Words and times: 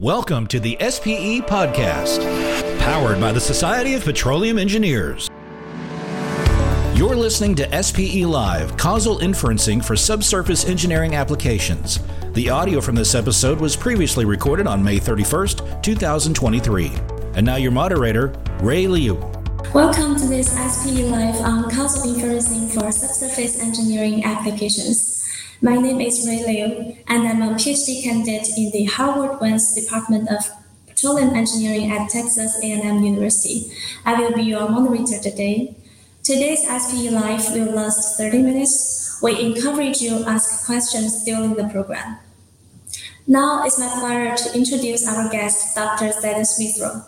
Welcome 0.00 0.46
to 0.48 0.60
the 0.60 0.76
SPE 0.78 1.46
Podcast, 1.48 2.20
powered 2.80 3.18
by 3.18 3.32
the 3.32 3.40
Society 3.40 3.94
of 3.94 4.04
Petroleum 4.04 4.58
Engineers. 4.58 5.30
You're 6.94 7.16
listening 7.16 7.54
to 7.54 7.82
SPE 7.82 8.26
Live, 8.26 8.76
causal 8.76 9.20
inferencing 9.20 9.82
for 9.82 9.96
subsurface 9.96 10.66
engineering 10.66 11.14
applications. 11.14 11.98
The 12.34 12.50
audio 12.50 12.82
from 12.82 12.94
this 12.94 13.14
episode 13.14 13.58
was 13.58 13.74
previously 13.74 14.26
recorded 14.26 14.66
on 14.66 14.84
May 14.84 14.98
31st, 14.98 15.82
2023. 15.82 16.92
And 17.34 17.46
now 17.46 17.56
your 17.56 17.72
moderator, 17.72 18.34
Ray 18.60 18.88
Liu. 18.88 19.14
Welcome 19.72 20.16
to 20.16 20.26
this 20.26 20.48
SPE 20.50 21.04
Live 21.04 21.36
on 21.36 21.70
causal 21.70 22.12
inferencing 22.12 22.70
for 22.70 22.92
subsurface 22.92 23.58
engineering 23.58 24.26
applications. 24.26 25.15
My 25.62 25.76
name 25.76 26.02
is 26.02 26.26
Ray 26.28 26.44
Liu, 26.44 26.96
and 27.08 27.26
I'm 27.26 27.40
a 27.40 27.54
PhD 27.54 28.04
candidate 28.04 28.46
in 28.58 28.70
the 28.72 28.84
Harold 28.84 29.40
Vance 29.40 29.74
Department 29.74 30.28
of 30.30 30.44
Petroleum 30.86 31.34
Engineering 31.34 31.90
at 31.90 32.10
Texas 32.10 32.60
A&M 32.62 33.02
University. 33.02 33.72
I 34.04 34.20
will 34.20 34.34
be 34.34 34.42
your 34.42 34.68
moderator 34.68 35.18
today. 35.18 35.74
Today's 36.22 36.60
SPE 36.60 37.10
Live 37.10 37.54
will 37.54 37.74
last 37.74 38.18
30 38.18 38.42
minutes. 38.42 39.18
We 39.22 39.40
encourage 39.40 40.02
you 40.02 40.18
to 40.18 40.28
ask 40.28 40.66
questions 40.66 41.24
during 41.24 41.54
the 41.54 41.68
program. 41.68 42.18
Now 43.26 43.64
it's 43.64 43.78
my 43.78 43.88
pleasure 43.88 44.50
to 44.50 44.58
introduce 44.58 45.08
our 45.08 45.30
guest, 45.30 45.74
Dr. 45.74 46.12
Dennis 46.20 46.60
Misra. 46.60 47.02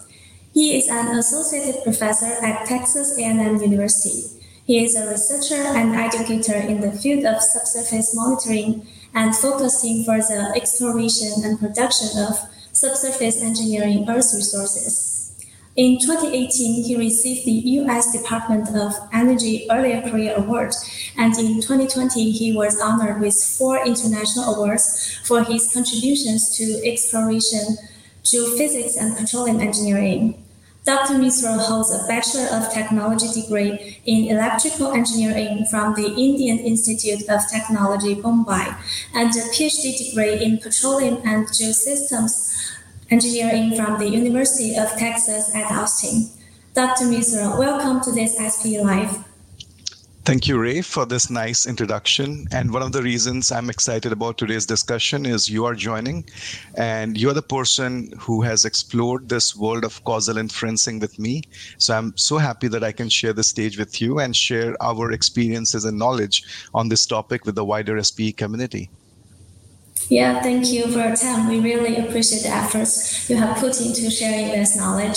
He 0.54 0.78
is 0.78 0.88
an 0.88 1.18
associate 1.18 1.84
professor 1.84 2.32
at 2.42 2.66
Texas 2.66 3.18
A&M 3.18 3.60
University. 3.60 4.37
He 4.68 4.84
is 4.84 4.94
a 4.94 5.08
researcher 5.08 5.54
and 5.64 5.96
educator 5.96 6.52
in 6.52 6.82
the 6.82 6.92
field 6.92 7.24
of 7.24 7.40
subsurface 7.40 8.14
monitoring 8.14 8.86
and 9.14 9.34
focusing 9.34 10.04
for 10.04 10.18
the 10.18 10.52
exploration 10.54 11.42
and 11.42 11.58
production 11.58 12.22
of 12.22 12.36
subsurface 12.72 13.40
engineering 13.40 14.04
Earth 14.10 14.34
resources. 14.34 15.32
In 15.74 15.98
2018, 15.98 16.84
he 16.84 16.96
received 16.96 17.46
the 17.46 17.62
U.S. 17.80 18.12
Department 18.12 18.68
of 18.76 18.92
Energy 19.10 19.66
Early 19.70 20.02
Career 20.02 20.34
Award, 20.36 20.74
and 21.16 21.32
in 21.38 21.62
2020, 21.62 22.30
he 22.30 22.52
was 22.52 22.78
honored 22.78 23.22
with 23.22 23.42
four 23.42 23.82
international 23.86 24.54
awards 24.54 25.18
for 25.24 25.44
his 25.44 25.72
contributions 25.72 26.54
to 26.58 26.86
exploration, 26.86 27.78
geophysics, 28.22 29.00
and 29.00 29.16
petroleum 29.16 29.60
engineering. 29.60 30.44
Dr. 30.84 31.14
Misra 31.14 31.58
holds 31.58 31.92
a 31.92 32.06
Bachelor 32.08 32.48
of 32.52 32.72
Technology 32.72 33.28
degree 33.42 34.00
in 34.06 34.30
Electrical 34.30 34.92
Engineering 34.92 35.66
from 35.70 35.94
the 35.94 36.06
Indian 36.06 36.58
Institute 36.58 37.28
of 37.28 37.42
Technology, 37.50 38.14
Mumbai, 38.14 38.74
and 39.14 39.28
a 39.28 39.42
PhD 39.52 40.08
degree 40.08 40.42
in 40.42 40.58
Petroleum 40.58 41.20
and 41.24 41.46
Geosystems 41.48 42.72
Engineering 43.10 43.76
from 43.76 43.98
the 43.98 44.08
University 44.08 44.76
of 44.76 44.90
Texas 44.96 45.54
at 45.54 45.70
Austin. 45.70 46.30
Dr. 46.74 47.04
Misra, 47.04 47.58
welcome 47.58 48.00
to 48.02 48.12
this 48.12 48.36
SP 48.36 48.80
Live. 48.80 49.27
Thank 50.28 50.46
you, 50.46 50.60
Ray, 50.60 50.82
for 50.82 51.06
this 51.06 51.30
nice 51.30 51.66
introduction. 51.66 52.46
And 52.52 52.70
one 52.70 52.82
of 52.82 52.92
the 52.92 53.02
reasons 53.02 53.50
I'm 53.50 53.70
excited 53.70 54.12
about 54.12 54.36
today's 54.36 54.66
discussion 54.66 55.24
is 55.24 55.48
you 55.48 55.64
are 55.64 55.74
joining, 55.74 56.26
and 56.74 57.16
you're 57.16 57.32
the 57.32 57.40
person 57.40 58.12
who 58.18 58.42
has 58.42 58.66
explored 58.66 59.30
this 59.30 59.56
world 59.56 59.84
of 59.84 60.04
causal 60.04 60.34
inferencing 60.34 61.00
with 61.00 61.18
me. 61.18 61.44
So 61.78 61.96
I'm 61.96 62.14
so 62.18 62.36
happy 62.36 62.68
that 62.68 62.84
I 62.84 62.92
can 62.92 63.08
share 63.08 63.32
the 63.32 63.42
stage 63.42 63.78
with 63.78 64.02
you 64.02 64.18
and 64.18 64.36
share 64.36 64.76
our 64.82 65.12
experiences 65.12 65.86
and 65.86 65.98
knowledge 65.98 66.42
on 66.74 66.90
this 66.90 67.06
topic 67.06 67.46
with 67.46 67.54
the 67.54 67.64
wider 67.64 67.96
SPE 68.04 68.32
community. 68.36 68.90
Yeah, 70.10 70.42
thank 70.42 70.66
you 70.66 70.92
for 70.92 70.98
your 70.98 71.16
time. 71.16 71.48
We 71.48 71.60
really 71.60 71.96
appreciate 71.96 72.42
the 72.42 72.50
efforts 72.50 73.30
you 73.30 73.36
have 73.36 73.56
put 73.56 73.80
into 73.80 74.10
sharing 74.10 74.48
this 74.48 74.76
knowledge. 74.76 75.16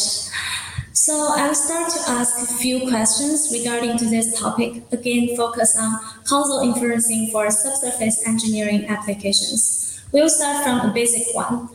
So 0.94 1.30
I'll 1.36 1.56
start 1.56 1.90
to 1.90 2.00
ask 2.10 2.38
a 2.38 2.54
few 2.58 2.90
questions 2.90 3.50
regarding 3.54 3.98
to 3.98 4.06
this 4.06 4.38
topic. 4.38 4.84
Again, 4.92 5.38
focus 5.38 5.78
on 5.80 5.98
causal 6.26 6.60
inferencing 6.60 7.32
for 7.32 7.50
subsurface 7.50 8.28
engineering 8.28 8.86
applications. 8.90 10.04
We'll 10.12 10.30
start 10.30 10.66
from 10.66 10.90
a 10.90 10.94
basic 10.94 11.34
one. 11.34 11.70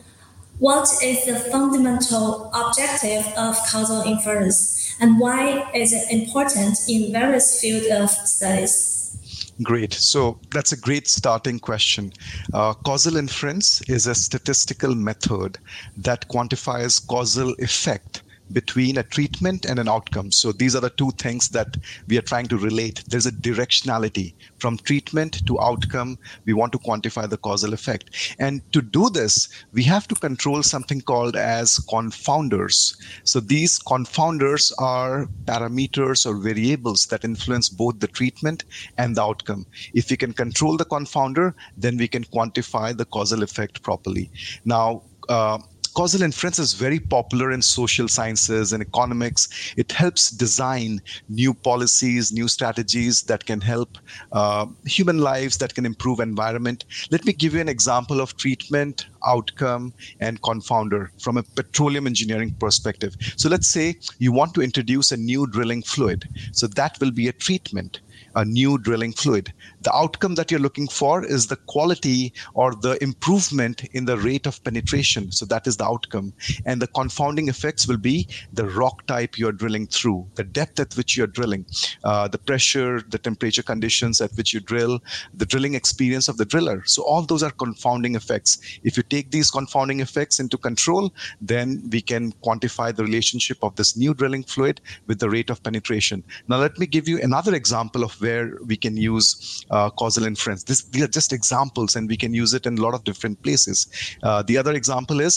What 0.59 0.87
is 1.03 1.25
the 1.25 1.35
fundamental 1.51 2.51
objective 2.53 3.25
of 3.37 3.55
causal 3.69 4.01
inference, 4.01 4.95
and 4.99 5.19
why 5.19 5.71
is 5.73 5.93
it 5.93 6.11
important 6.11 6.77
in 6.87 7.11
various 7.11 7.59
fields 7.59 7.87
of 7.91 8.09
studies? 8.09 9.53
Great. 9.63 9.93
So 9.93 10.39
that's 10.53 10.71
a 10.71 10.77
great 10.77 11.07
starting 11.07 11.59
question. 11.59 12.13
Uh, 12.53 12.73
causal 12.73 13.17
inference 13.17 13.81
is 13.89 14.05
a 14.05 14.13
statistical 14.13 14.93
method 14.93 15.57
that 15.97 16.27
quantifies 16.27 17.05
causal 17.07 17.55
effect 17.57 18.21
between 18.51 18.97
a 18.97 19.03
treatment 19.03 19.65
and 19.65 19.79
an 19.79 19.87
outcome. 19.87 20.31
So 20.31 20.51
these 20.51 20.75
are 20.75 20.81
the 20.81 20.89
two 20.91 21.11
things 21.11 21.49
that 21.49 21.77
we 22.07 22.17
are 22.17 22.21
trying 22.21 22.47
to 22.47 22.57
relate. 22.57 23.03
There's 23.07 23.25
a 23.25 23.31
directionality 23.31 24.33
from 24.59 24.77
treatment 24.77 25.45
to 25.47 25.59
outcome. 25.59 26.17
We 26.45 26.53
want 26.53 26.71
to 26.73 26.79
quantify 26.79 27.29
the 27.29 27.37
causal 27.37 27.73
effect. 27.73 28.35
And 28.39 28.61
to 28.73 28.81
do 28.81 29.09
this, 29.09 29.49
we 29.73 29.83
have 29.83 30.07
to 30.07 30.15
control 30.15 30.63
something 30.63 31.01
called 31.01 31.35
as 31.35 31.79
confounders. 31.89 32.97
So 33.23 33.39
these 33.39 33.79
confounders 33.79 34.71
are 34.79 35.27
parameters 35.45 36.25
or 36.25 36.37
variables 36.37 37.07
that 37.07 37.25
influence 37.25 37.69
both 37.69 37.99
the 37.99 38.07
treatment 38.07 38.65
and 38.97 39.15
the 39.15 39.23
outcome. 39.23 39.65
If 39.93 40.09
we 40.09 40.17
can 40.17 40.33
control 40.33 40.77
the 40.77 40.85
confounder, 40.85 41.53
then 41.77 41.97
we 41.97 42.07
can 42.07 42.23
quantify 42.23 42.95
the 42.95 43.05
causal 43.05 43.43
effect 43.43 43.81
properly. 43.83 44.31
Now, 44.65 45.03
uh, 45.29 45.59
causal 45.97 46.21
inference 46.21 46.59
is 46.59 46.73
very 46.73 46.99
popular 46.99 47.51
in 47.51 47.59
social 47.59 48.07
sciences 48.07 48.71
and 48.71 48.83
economics. 48.83 49.73
It 49.77 49.91
helps 49.91 50.29
design 50.29 51.01
new 51.27 51.55
policies, 51.55 52.31
new 52.31 52.47
strategies 52.47 53.23
that 53.23 53.47
can 53.47 53.59
help 53.59 53.97
uh, 54.31 54.67
human 54.85 55.17
lives, 55.17 55.57
that 55.57 55.73
can 55.73 55.87
improve 55.87 56.19
environment. 56.19 56.85
Let 57.09 57.25
me 57.25 57.33
give 57.33 57.55
you 57.55 57.61
an 57.61 57.67
example 57.67 58.21
of 58.21 58.37
treatment, 58.37 59.07
outcome, 59.25 59.91
and 60.19 60.39
confounder 60.43 61.09
from 61.19 61.37
a 61.37 61.43
petroleum 61.43 62.05
engineering 62.05 62.55
perspective. 62.59 63.15
So 63.35 63.49
let's 63.49 63.67
say 63.67 63.95
you 64.19 64.31
want 64.31 64.53
to 64.53 64.61
introduce 64.61 65.11
a 65.11 65.17
new 65.17 65.47
drilling 65.47 65.81
fluid. 65.81 66.29
So 66.51 66.67
that 66.67 66.99
will 67.01 67.11
be 67.11 67.27
a 67.27 67.33
treatment 67.33 68.01
a 68.37 68.45
new 68.45 68.77
drilling 68.77 69.11
fluid. 69.11 69.51
The 69.81 69.93
outcome 69.93 70.35
that 70.35 70.51
you're 70.51 70.59
looking 70.59 70.87
for 70.87 71.25
is 71.25 71.47
the 71.47 71.55
quality 71.55 72.33
or 72.53 72.75
the 72.75 73.01
improvement 73.03 73.83
in 73.93 74.05
the 74.05 74.17
rate 74.17 74.45
of 74.45 74.63
penetration. 74.63 75.31
So 75.31 75.45
that 75.47 75.65
is 75.65 75.77
the 75.77 75.85
outcome. 75.85 76.33
And 76.65 76.81
the 76.81 76.87
confounding 76.87 77.47
effects 77.49 77.87
will 77.87 77.97
be 77.97 78.27
the 78.53 78.67
rock 78.67 79.05
type 79.07 79.37
you're 79.37 79.51
drilling 79.51 79.87
through, 79.87 80.27
the 80.35 80.43
depth 80.43 80.79
at 80.79 80.95
which 80.95 81.17
you're 81.17 81.27
drilling, 81.27 81.65
uh, 82.03 82.27
the 82.27 82.37
pressure, 82.37 83.01
the 83.09 83.17
temperature 83.17 83.63
conditions 83.63 84.21
at 84.21 84.31
which 84.37 84.53
you 84.53 84.59
drill, 84.59 84.99
the 85.33 85.45
drilling 85.45 85.73
experience 85.73 86.27
of 86.27 86.37
the 86.37 86.45
driller. 86.45 86.83
So 86.85 87.03
all 87.03 87.23
those 87.23 87.41
are 87.41 87.51
confounding 87.51 88.15
effects. 88.15 88.59
If 88.83 88.97
you 88.97 89.03
take 89.03 89.31
these 89.31 89.49
confounding 89.49 89.99
effects 89.99 90.39
into 90.39 90.57
control, 90.57 91.11
then 91.41 91.81
we 91.91 92.01
can 92.01 92.33
quantify 92.43 92.95
the 92.95 93.03
relationship 93.03 93.57
of 93.63 93.75
this 93.75 93.97
new 93.97 94.13
drilling 94.13 94.43
fluid 94.43 94.79
with 95.07 95.19
the 95.19 95.29
rate 95.29 95.49
of 95.49 95.63
penetration. 95.63 96.23
Now, 96.47 96.57
let 96.57 96.77
me 96.77 96.85
give 96.85 97.07
you 97.07 97.19
another 97.21 97.55
example 97.55 98.03
of 98.03 98.19
where 98.27 98.45
we 98.71 98.77
can 98.85 98.95
use 99.11 99.27
uh, 99.75 99.89
causal 100.01 100.25
inference. 100.31 100.61
This, 100.63 100.83
these 100.91 101.03
are 101.03 101.13
just 101.19 101.31
examples, 101.39 101.95
and 101.95 102.03
we 102.13 102.17
can 102.23 102.33
use 102.43 102.53
it 102.57 102.65
in 102.69 102.77
a 102.77 102.81
lot 102.81 102.93
of 102.97 103.03
different 103.09 103.41
places. 103.45 103.77
Uh, 104.23 104.41
the 104.49 104.57
other 104.61 104.73
example 104.81 105.19
is 105.29 105.33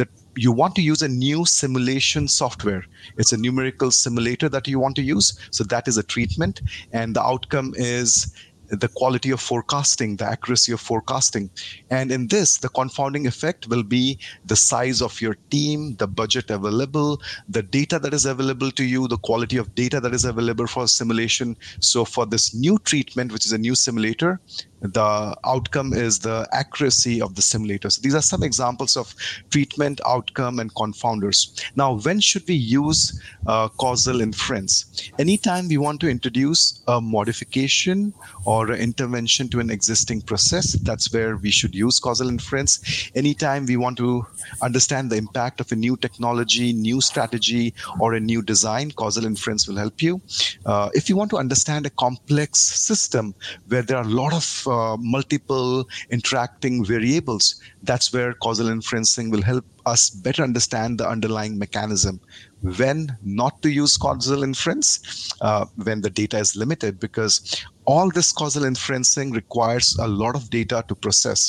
that 0.00 0.08
you 0.36 0.52
want 0.52 0.74
to 0.76 0.82
use 0.92 1.02
a 1.02 1.08
new 1.08 1.44
simulation 1.44 2.28
software. 2.28 2.84
It's 3.16 3.32
a 3.32 3.36
numerical 3.36 3.90
simulator 3.90 4.48
that 4.48 4.68
you 4.68 4.78
want 4.78 4.94
to 4.96 5.02
use. 5.02 5.26
So 5.50 5.64
that 5.64 5.88
is 5.88 5.96
a 5.98 6.04
treatment, 6.14 6.62
and 6.92 7.16
the 7.16 7.22
outcome 7.22 7.74
is 7.76 8.32
the 8.70 8.88
quality 8.88 9.30
of 9.30 9.40
forecasting, 9.40 10.16
the 10.16 10.24
accuracy 10.24 10.72
of 10.72 10.80
forecasting. 10.80 11.50
And 11.90 12.10
in 12.12 12.28
this, 12.28 12.58
the 12.58 12.68
confounding 12.68 13.26
effect 13.26 13.68
will 13.68 13.82
be 13.82 14.18
the 14.46 14.56
size 14.56 15.00
of 15.00 15.20
your 15.20 15.36
team, 15.50 15.96
the 15.96 16.06
budget 16.06 16.50
available, 16.50 17.20
the 17.48 17.62
data 17.62 17.98
that 17.98 18.14
is 18.14 18.26
available 18.26 18.70
to 18.72 18.84
you, 18.84 19.08
the 19.08 19.18
quality 19.18 19.56
of 19.56 19.74
data 19.74 20.00
that 20.00 20.14
is 20.14 20.24
available 20.24 20.66
for 20.66 20.86
simulation. 20.86 21.56
So 21.80 22.04
for 22.04 22.26
this 22.26 22.54
new 22.54 22.78
treatment, 22.78 23.32
which 23.32 23.46
is 23.46 23.52
a 23.52 23.58
new 23.58 23.74
simulator, 23.74 24.40
the 24.80 25.36
outcome 25.44 25.92
is 25.92 26.18
the 26.18 26.48
accuracy 26.52 27.20
of 27.20 27.34
the 27.34 27.42
simulator. 27.42 27.90
So 27.90 28.00
these 28.02 28.14
are 28.14 28.22
some 28.22 28.42
examples 28.42 28.96
of 28.96 29.14
treatment, 29.50 30.00
outcome, 30.06 30.58
and 30.58 30.72
confounders. 30.74 31.68
Now, 31.76 31.94
when 31.94 32.20
should 32.20 32.46
we 32.48 32.54
use 32.54 33.20
uh, 33.46 33.68
causal 33.68 34.20
inference? 34.20 35.10
Anytime 35.18 35.68
we 35.68 35.78
want 35.78 36.00
to 36.00 36.08
introduce 36.08 36.82
a 36.88 37.00
modification 37.00 38.12
or 38.44 38.70
an 38.70 38.80
intervention 38.80 39.48
to 39.50 39.60
an 39.60 39.70
existing 39.70 40.22
process, 40.22 40.72
that's 40.82 41.12
where 41.12 41.36
we 41.36 41.50
should 41.50 41.74
use 41.74 41.98
causal 41.98 42.28
inference. 42.28 43.10
Anytime 43.14 43.66
we 43.66 43.76
want 43.76 43.96
to 43.98 44.26
understand 44.62 45.10
the 45.10 45.16
impact 45.16 45.60
of 45.60 45.70
a 45.72 45.76
new 45.76 45.96
technology, 45.96 46.72
new 46.72 47.00
strategy, 47.00 47.74
or 48.00 48.14
a 48.14 48.20
new 48.20 48.42
design, 48.42 48.90
causal 48.92 49.24
inference 49.24 49.66
will 49.66 49.76
help 49.76 50.02
you. 50.02 50.20
Uh, 50.66 50.90
if 50.94 51.08
you 51.08 51.16
want 51.16 51.30
to 51.30 51.38
understand 51.38 51.86
a 51.86 51.90
complex 51.90 52.58
system 52.58 53.34
where 53.68 53.82
there 53.82 53.96
are 53.96 54.04
a 54.04 54.08
lot 54.08 54.32
of 54.32 54.67
uh, 54.68 54.96
multiple 54.98 55.88
interacting 56.10 56.84
variables, 56.84 57.60
that's 57.82 58.12
where 58.12 58.32
causal 58.34 58.66
inferencing 58.68 59.30
will 59.30 59.42
help 59.42 59.64
us 59.86 60.10
better 60.10 60.42
understand 60.42 60.98
the 60.98 61.08
underlying 61.08 61.58
mechanism. 61.58 62.20
When 62.60 63.16
not 63.22 63.62
to 63.62 63.70
use 63.70 63.96
causal 63.96 64.42
inference 64.42 65.32
uh, 65.40 65.66
when 65.76 66.00
the 66.00 66.10
data 66.10 66.38
is 66.38 66.56
limited 66.56 67.00
because 67.00 67.64
all 67.88 68.10
this 68.10 68.30
causal 68.32 68.64
inferencing 68.64 69.34
requires 69.34 69.96
a 69.98 70.06
lot 70.06 70.36
of 70.36 70.50
data 70.50 70.84
to 70.88 70.94
process. 70.94 71.40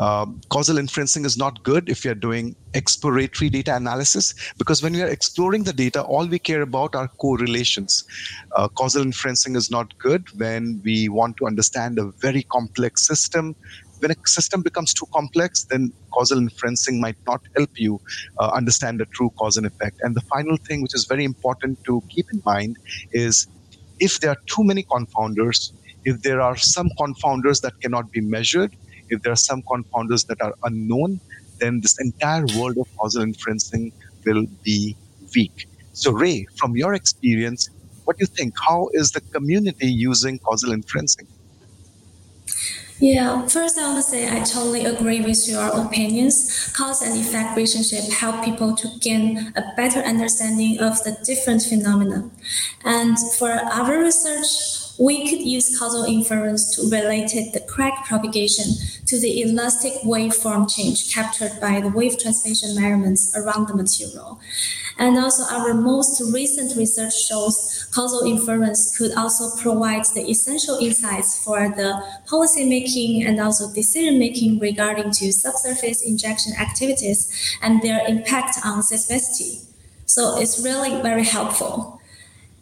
Uh, 0.00 0.26
causal 0.48 0.78
inferencing 0.78 1.24
is 1.24 1.38
not 1.38 1.62
good 1.62 1.88
if 1.88 2.04
you're 2.04 2.22
doing 2.28 2.56
exploratory 2.74 3.48
data 3.48 3.74
analysis 3.76 4.34
because 4.58 4.82
when 4.82 4.94
we 4.94 5.00
are 5.00 5.06
exploring 5.06 5.62
the 5.62 5.72
data, 5.72 6.02
all 6.02 6.26
we 6.26 6.40
care 6.40 6.62
about 6.62 6.96
are 6.96 7.06
correlations. 7.06 8.04
Uh, 8.56 8.66
causal 8.66 9.04
inferencing 9.04 9.54
is 9.54 9.70
not 9.70 9.96
good 9.98 10.26
when 10.40 10.80
we 10.84 11.08
want 11.08 11.36
to 11.36 11.46
understand 11.46 12.00
a 12.00 12.10
very 12.20 12.42
complex 12.42 13.06
system 13.06 13.54
when 14.00 14.10
a 14.10 14.16
system 14.26 14.60
becomes 14.60 14.92
too 14.92 15.06
complex, 15.14 15.64
then 15.70 15.90
causal 16.12 16.38
inferencing 16.38 17.00
might 17.00 17.16
not 17.26 17.40
help 17.56 17.70
you 17.76 17.98
uh, 18.38 18.50
understand 18.54 19.00
the 19.00 19.06
true 19.06 19.30
cause 19.38 19.56
and 19.56 19.64
effect. 19.64 19.98
And 20.02 20.14
the 20.14 20.20
final 20.20 20.58
thing, 20.58 20.82
which 20.82 20.94
is 20.94 21.06
very 21.06 21.24
important 21.24 21.82
to 21.84 22.02
keep 22.10 22.26
in 22.30 22.42
mind, 22.44 22.76
is 23.12 23.46
if 23.98 24.20
there 24.20 24.30
are 24.30 24.42
too 24.46 24.64
many 24.64 24.82
confounders, 24.82 25.72
if 26.06 26.22
there 26.22 26.40
are 26.40 26.56
some 26.56 26.88
confounders 26.98 27.60
that 27.62 27.78
cannot 27.80 28.10
be 28.12 28.20
measured, 28.20 28.74
if 29.10 29.20
there 29.22 29.32
are 29.32 29.42
some 29.50 29.60
confounders 29.62 30.26
that 30.28 30.40
are 30.40 30.54
unknown, 30.62 31.20
then 31.58 31.80
this 31.80 31.98
entire 32.00 32.46
world 32.56 32.78
of 32.78 32.86
causal 32.96 33.24
inferencing 33.24 33.92
will 34.24 34.46
be 34.62 34.96
weak. 35.34 35.68
So, 35.92 36.12
Ray, 36.12 36.46
from 36.56 36.76
your 36.76 36.94
experience, 36.94 37.70
what 38.04 38.18
do 38.18 38.22
you 38.22 38.26
think? 38.26 38.54
How 38.68 38.88
is 38.92 39.10
the 39.10 39.20
community 39.20 39.88
using 39.88 40.38
causal 40.38 40.70
inferencing? 40.70 41.26
Yeah, 43.00 43.46
first 43.46 43.76
I 43.76 43.82
want 43.92 44.02
to 44.02 44.10
say 44.10 44.26
I 44.26 44.40
totally 44.40 44.86
agree 44.86 45.20
with 45.20 45.46
your 45.48 45.66
opinions. 45.68 46.72
Cause 46.74 47.02
and 47.02 47.18
effect 47.18 47.56
relationship 47.56 48.10
help 48.12 48.44
people 48.44 48.74
to 48.76 48.88
gain 49.00 49.52
a 49.56 49.62
better 49.76 50.00
understanding 50.00 50.78
of 50.80 51.02
the 51.04 51.18
different 51.24 51.62
phenomena. 51.62 52.30
And 52.84 53.18
for 53.38 53.50
our 53.50 53.98
research, 53.98 54.85
we 54.98 55.28
could 55.28 55.42
use 55.42 55.78
causal 55.78 56.04
inference 56.04 56.74
to 56.74 56.82
relate 56.82 57.28
the 57.52 57.60
crack 57.68 58.06
propagation 58.06 58.64
to 59.06 59.18
the 59.20 59.42
elastic 59.42 59.92
waveform 60.02 60.70
change 60.74 61.12
captured 61.12 61.52
by 61.60 61.80
the 61.80 61.88
wave 61.88 62.18
transmission 62.18 62.74
measurements 62.74 63.36
around 63.36 63.68
the 63.68 63.74
material. 63.74 64.40
And 64.98 65.18
also 65.18 65.42
our 65.54 65.74
most 65.74 66.22
recent 66.32 66.74
research 66.76 67.14
shows 67.14 67.86
causal 67.92 68.26
inference 68.26 68.96
could 68.96 69.12
also 69.12 69.54
provide 69.60 70.04
the 70.14 70.28
essential 70.30 70.78
insights 70.78 71.44
for 71.44 71.68
the 71.68 72.02
policy 72.26 72.64
making 72.64 73.26
and 73.26 73.38
also 73.38 73.72
decision 73.72 74.18
making 74.18 74.58
regarding 74.58 75.10
to 75.12 75.32
subsurface 75.32 76.02
injection 76.02 76.54
activities 76.58 77.30
and 77.60 77.82
their 77.82 78.00
impact 78.08 78.56
on 78.64 78.80
seismicity. 78.80 79.66
So 80.06 80.40
it's 80.40 80.64
really 80.64 81.02
very 81.02 81.24
helpful. 81.24 81.95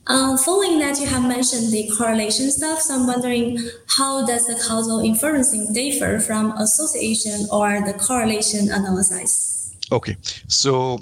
Um, 0.06 0.36
following 0.36 0.78
that, 0.80 1.00
you 1.00 1.06
have 1.06 1.26
mentioned 1.26 1.72
the 1.72 1.90
correlation 1.96 2.50
stuff. 2.50 2.80
So 2.80 2.94
I'm 2.94 3.06
wondering 3.06 3.58
how 3.88 4.26
does 4.26 4.46
the 4.46 4.54
causal 4.54 4.98
inferencing 4.98 5.72
differ 5.72 6.20
from 6.20 6.52
association 6.58 7.46
or 7.50 7.80
the 7.86 7.94
correlation 7.94 8.70
analysis? 8.70 9.74
Okay, 9.90 10.16
so 10.46 10.98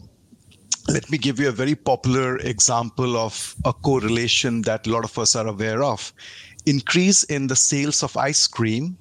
let 0.88 1.10
me 1.10 1.18
give 1.18 1.40
you 1.40 1.48
a 1.48 1.52
very 1.52 1.74
popular 1.74 2.36
example 2.38 3.16
of 3.16 3.56
a 3.64 3.72
correlation 3.72 4.62
that 4.62 4.86
a 4.86 4.90
lot 4.90 5.04
of 5.04 5.18
us 5.18 5.34
are 5.34 5.48
aware 5.48 5.82
of. 5.82 6.12
Increase 6.66 7.24
in 7.24 7.48
the 7.48 7.56
sales 7.56 8.04
of 8.04 8.16
ice 8.16 8.46
cream 8.46 8.96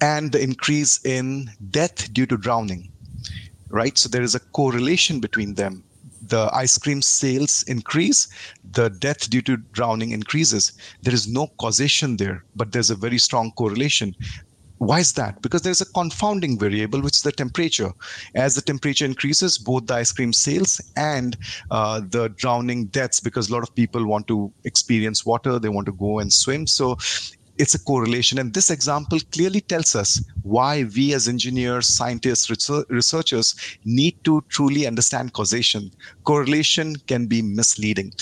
and 0.00 0.32
the 0.32 0.42
increase 0.42 1.04
in 1.04 1.50
death 1.70 2.12
due 2.12 2.26
to 2.26 2.36
drowning, 2.36 2.90
right? 3.68 3.96
So 3.96 4.08
there 4.08 4.22
is 4.22 4.34
a 4.34 4.40
correlation 4.40 5.20
between 5.20 5.54
them 5.54 5.84
the 6.30 6.48
ice 6.54 6.78
cream 6.78 7.02
sales 7.02 7.62
increase, 7.64 8.28
the 8.72 8.88
death 8.88 9.28
due 9.28 9.42
to 9.42 9.58
drowning 9.72 10.12
increases. 10.12 10.72
There 11.02 11.14
is 11.14 11.28
no 11.28 11.48
causation 11.60 12.16
there, 12.16 12.44
but 12.56 12.72
there's 12.72 12.90
a 12.90 12.94
very 12.94 13.18
strong 13.18 13.52
correlation. 13.52 14.14
Why 14.78 15.00
is 15.00 15.12
that? 15.12 15.42
Because 15.42 15.60
there's 15.60 15.82
a 15.82 15.92
confounding 15.92 16.58
variable, 16.58 17.02
which 17.02 17.16
is 17.16 17.22
the 17.22 17.32
temperature. 17.32 17.92
As 18.34 18.54
the 18.54 18.62
temperature 18.62 19.04
increases, 19.04 19.58
both 19.58 19.84
the 19.84 19.96
ice 19.96 20.10
cream 20.10 20.32
sales 20.32 20.80
and 20.96 21.36
uh, 21.70 22.00
the 22.08 22.28
drowning 22.30 22.86
deaths, 22.86 23.20
because 23.20 23.50
a 23.50 23.52
lot 23.52 23.62
of 23.62 23.74
people 23.74 24.06
want 24.06 24.26
to 24.28 24.50
experience 24.64 25.26
water, 25.26 25.58
they 25.58 25.68
want 25.68 25.84
to 25.84 25.92
go 25.92 26.20
and 26.20 26.32
swim. 26.32 26.66
So 26.66 26.96
it's 27.60 27.74
a 27.74 27.84
correlation. 27.84 28.38
And 28.38 28.54
this 28.54 28.70
example 28.70 29.18
clearly 29.32 29.60
tells 29.60 29.94
us 29.94 30.24
why 30.42 30.84
we 30.96 31.12
as 31.12 31.28
engineers, 31.28 31.86
scientists, 31.86 32.48
researchers 32.88 33.54
need 33.84 34.24
to 34.24 34.42
truly 34.48 34.86
understand 34.86 35.34
causation. 35.34 35.90
Correlation 36.24 36.96
can 37.06 37.26
be 37.26 37.42
misleading. 37.42 38.12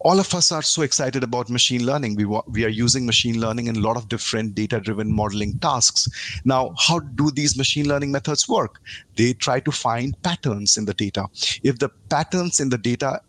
All 0.00 0.18
of 0.18 0.34
us 0.34 0.50
are 0.50 0.62
so 0.62 0.82
excited 0.82 1.22
about 1.22 1.48
machine 1.48 1.86
learning. 1.86 2.16
We, 2.16 2.24
we 2.48 2.64
are 2.64 2.74
using 2.84 3.06
machine 3.06 3.40
learning 3.40 3.68
in 3.68 3.76
a 3.76 3.80
lot 3.80 3.96
of 3.96 4.08
different 4.08 4.56
data 4.56 4.80
driven 4.80 5.12
modeling 5.12 5.58
tasks. 5.60 6.08
Now, 6.44 6.74
how 6.76 6.98
do 6.98 7.30
these 7.30 7.56
machine 7.56 7.88
learning 7.88 8.10
methods 8.12 8.48
work? 8.48 8.80
They 9.16 9.32
try 9.32 9.60
to 9.60 9.70
find 9.70 10.20
patterns 10.22 10.76
in 10.76 10.86
the 10.86 10.94
data. 10.94 11.26
If 11.62 11.78
the 11.78 11.88
patterns 12.10 12.58
in 12.58 12.70
the 12.70 12.78
data 12.78 13.20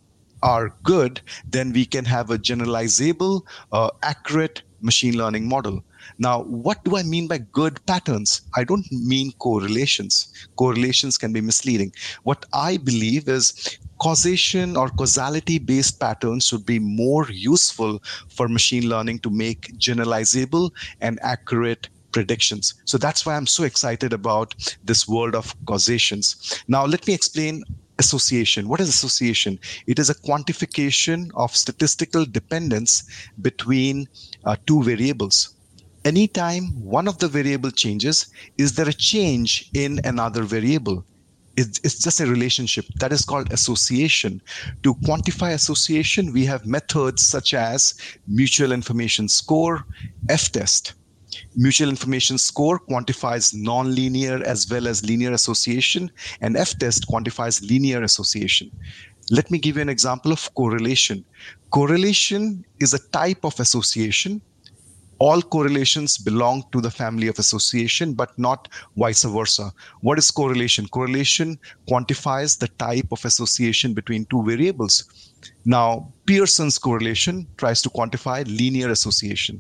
are 0.44 0.76
good, 0.84 1.22
then 1.50 1.74
we 1.74 1.86
can 1.86 2.06
have 2.06 2.30
a 2.30 2.38
generalizable, 2.38 3.42
uh, 3.72 3.90
accurate 4.04 4.62
machine 4.82 5.18
learning 5.18 5.48
model. 5.48 5.84
Now, 6.20 6.44
what 6.44 6.84
do 6.84 6.98
I 6.98 7.04
mean 7.04 7.28
by 7.28 7.40
good 7.40 7.86
patterns? 7.86 8.42
I 8.56 8.64
don't 8.64 8.86
mean 8.92 9.32
correlations. 9.40 10.34
Correlations 10.56 11.18
can 11.18 11.34
be 11.34 11.42
misleading. 11.42 11.92
What 12.24 12.46
I 12.54 12.78
believe 12.78 13.28
is 13.28 13.78
causation 14.00 14.78
or 14.78 14.90
causality 14.90 15.60
based 15.60 16.00
patterns 16.00 16.48
should 16.48 16.66
be 16.66 16.80
more 16.80 17.30
useful 17.32 18.02
for 18.30 18.48
machine 18.48 18.88
learning 18.90 19.20
to 19.20 19.30
make 19.30 19.78
generalizable 19.78 20.72
and 21.02 21.20
accurate 21.24 21.90
predictions. 22.12 22.74
So 22.86 22.98
that's 22.98 23.26
why 23.26 23.36
I'm 23.36 23.48
so 23.48 23.64
excited 23.64 24.14
about 24.14 24.56
this 24.84 25.08
world 25.08 25.36
of 25.36 25.54
causations. 25.66 26.64
Now, 26.68 26.86
let 26.86 27.06
me 27.08 27.14
explain 27.14 27.64
association. 28.00 28.68
What 28.68 28.80
is 28.80 28.90
association? 28.90 29.60
It 29.88 30.00
is 30.00 30.10
a 30.10 30.16
quantification 30.16 31.32
of 31.36 31.56
statistical 31.56 32.26
dependence 32.26 33.04
between 33.42 34.08
uh, 34.46 34.56
two 34.66 34.84
variables. 34.84 35.56
Anytime 36.06 36.64
one 36.82 37.08
of 37.08 37.18
the 37.18 37.28
variable 37.28 37.72
changes, 37.72 38.28
is 38.58 38.76
there 38.76 38.88
a 38.88 38.94
change 38.94 39.70
in 39.74 40.00
another 40.06 40.44
variable? 40.44 41.04
It's, 41.58 41.80
it's 41.84 42.02
just 42.02 42.22
a 42.22 42.28
relationship 42.28 42.86
that 43.00 43.12
is 43.12 43.26
called 43.26 43.52
association. 43.52 44.42
To 44.84 44.94
quantify 44.96 45.54
association, 45.54 46.32
we 46.32 46.46
have 46.46 46.68
methods 46.68 47.26
such 47.26 47.54
as 47.54 47.96
mutual 48.28 48.72
information 48.72 49.28
score, 49.28 49.86
F 50.30 50.52
test. 50.52 50.94
Mutual 51.56 51.90
information 51.90 52.38
score 52.38 52.80
quantifies 52.80 53.54
nonlinear 53.54 54.42
as 54.42 54.70
well 54.70 54.88
as 54.88 55.06
linear 55.06 55.34
association, 55.34 56.12
and 56.42 56.58
F 56.58 56.78
test 56.80 57.08
quantifies 57.08 57.68
linear 57.68 58.04
association. 58.04 58.72
Let 59.30 59.52
me 59.52 59.60
give 59.60 59.76
you 59.76 59.82
an 59.82 59.90
example 59.90 60.32
of 60.32 60.54
correlation. 60.56 61.26
Correlation 61.72 62.64
is 62.80 62.94
a 62.94 63.00
type 63.10 63.44
of 63.44 63.60
association. 63.60 64.42
All 65.20 65.42
correlations 65.42 66.18
belong 66.18 66.64
to 66.72 66.82
the 66.82 66.92
family 66.92 67.28
of 67.28 67.40
association, 67.40 68.14
but 68.14 68.38
not 68.38 68.68
vice 68.96 69.24
versa. 69.24 69.72
What 70.02 70.18
is 70.20 70.30
correlation? 70.30 70.88
Correlation 70.88 71.58
quantifies 71.90 72.60
the 72.60 72.68
type 72.68 73.08
of 73.12 73.26
association 73.26 73.94
between 73.94 74.26
two 74.26 74.44
variables. 74.44 75.04
Now, 75.66 76.14
Pearson's 76.26 76.78
correlation 76.78 77.48
tries 77.58 77.82
to 77.82 77.90
quantify 77.90 78.46
linear 78.48 78.90
association. 78.90 79.60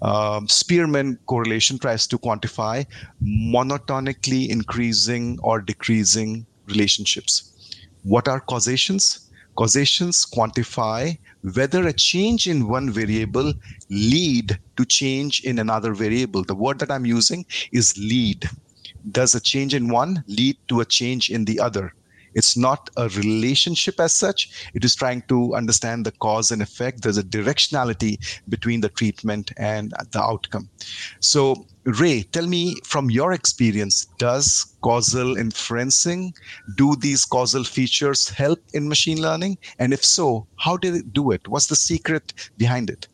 Um, 0.00 0.48
Spearman 0.48 1.18
correlation 1.26 1.78
tries 1.78 2.06
to 2.06 2.18
quantify 2.18 2.86
monotonically 3.22 4.48
increasing 4.48 5.38
or 5.42 5.60
decreasing 5.60 6.46
relationships. 6.66 7.76
What 8.02 8.28
are 8.28 8.40
causations? 8.40 9.30
Causations 9.56 10.24
quantify 10.24 11.18
whether 11.42 11.86
a 11.86 11.92
change 11.92 12.46
in 12.46 12.68
one 12.68 12.90
variable 12.90 13.52
lead 13.90 14.58
to 14.76 14.84
change 14.84 15.42
in 15.44 15.58
another 15.58 15.92
variable. 15.92 16.44
The 16.44 16.54
word 16.54 16.78
that 16.78 16.90
I'm 16.90 17.06
using 17.06 17.44
is 17.72 17.96
lead. 17.98 18.48
Does 19.10 19.34
a 19.34 19.40
change 19.40 19.74
in 19.74 19.88
one 19.88 20.24
lead 20.28 20.56
to 20.68 20.80
a 20.80 20.84
change 20.84 21.30
in 21.30 21.44
the 21.44 21.58
other? 21.60 21.92
It's 22.34 22.56
not 22.56 22.90
a 22.96 23.08
relationship 23.10 24.00
as 24.00 24.12
such. 24.12 24.70
It 24.74 24.84
is 24.84 24.94
trying 24.94 25.22
to 25.28 25.54
understand 25.54 26.06
the 26.06 26.12
cause 26.12 26.50
and 26.50 26.62
effect. 26.62 27.02
There's 27.02 27.18
a 27.18 27.22
directionality 27.22 28.18
between 28.48 28.80
the 28.80 28.88
treatment 28.88 29.52
and 29.56 29.92
the 30.12 30.20
outcome. 30.20 30.68
So, 31.20 31.66
Ray, 31.84 32.22
tell 32.22 32.46
me 32.46 32.76
from 32.84 33.10
your 33.10 33.32
experience, 33.32 34.06
does 34.18 34.76
causal 34.82 35.34
inferencing, 35.34 36.32
do 36.76 36.94
these 36.96 37.24
causal 37.24 37.64
features 37.64 38.28
help 38.28 38.60
in 38.72 38.88
machine 38.88 39.20
learning? 39.20 39.58
And 39.78 39.92
if 39.92 40.04
so, 40.04 40.46
how 40.56 40.76
did 40.76 40.94
it 40.94 41.12
do 41.12 41.32
it? 41.32 41.48
What's 41.48 41.66
the 41.66 41.76
secret 41.76 42.50
behind 42.56 42.88
it? 42.88 43.08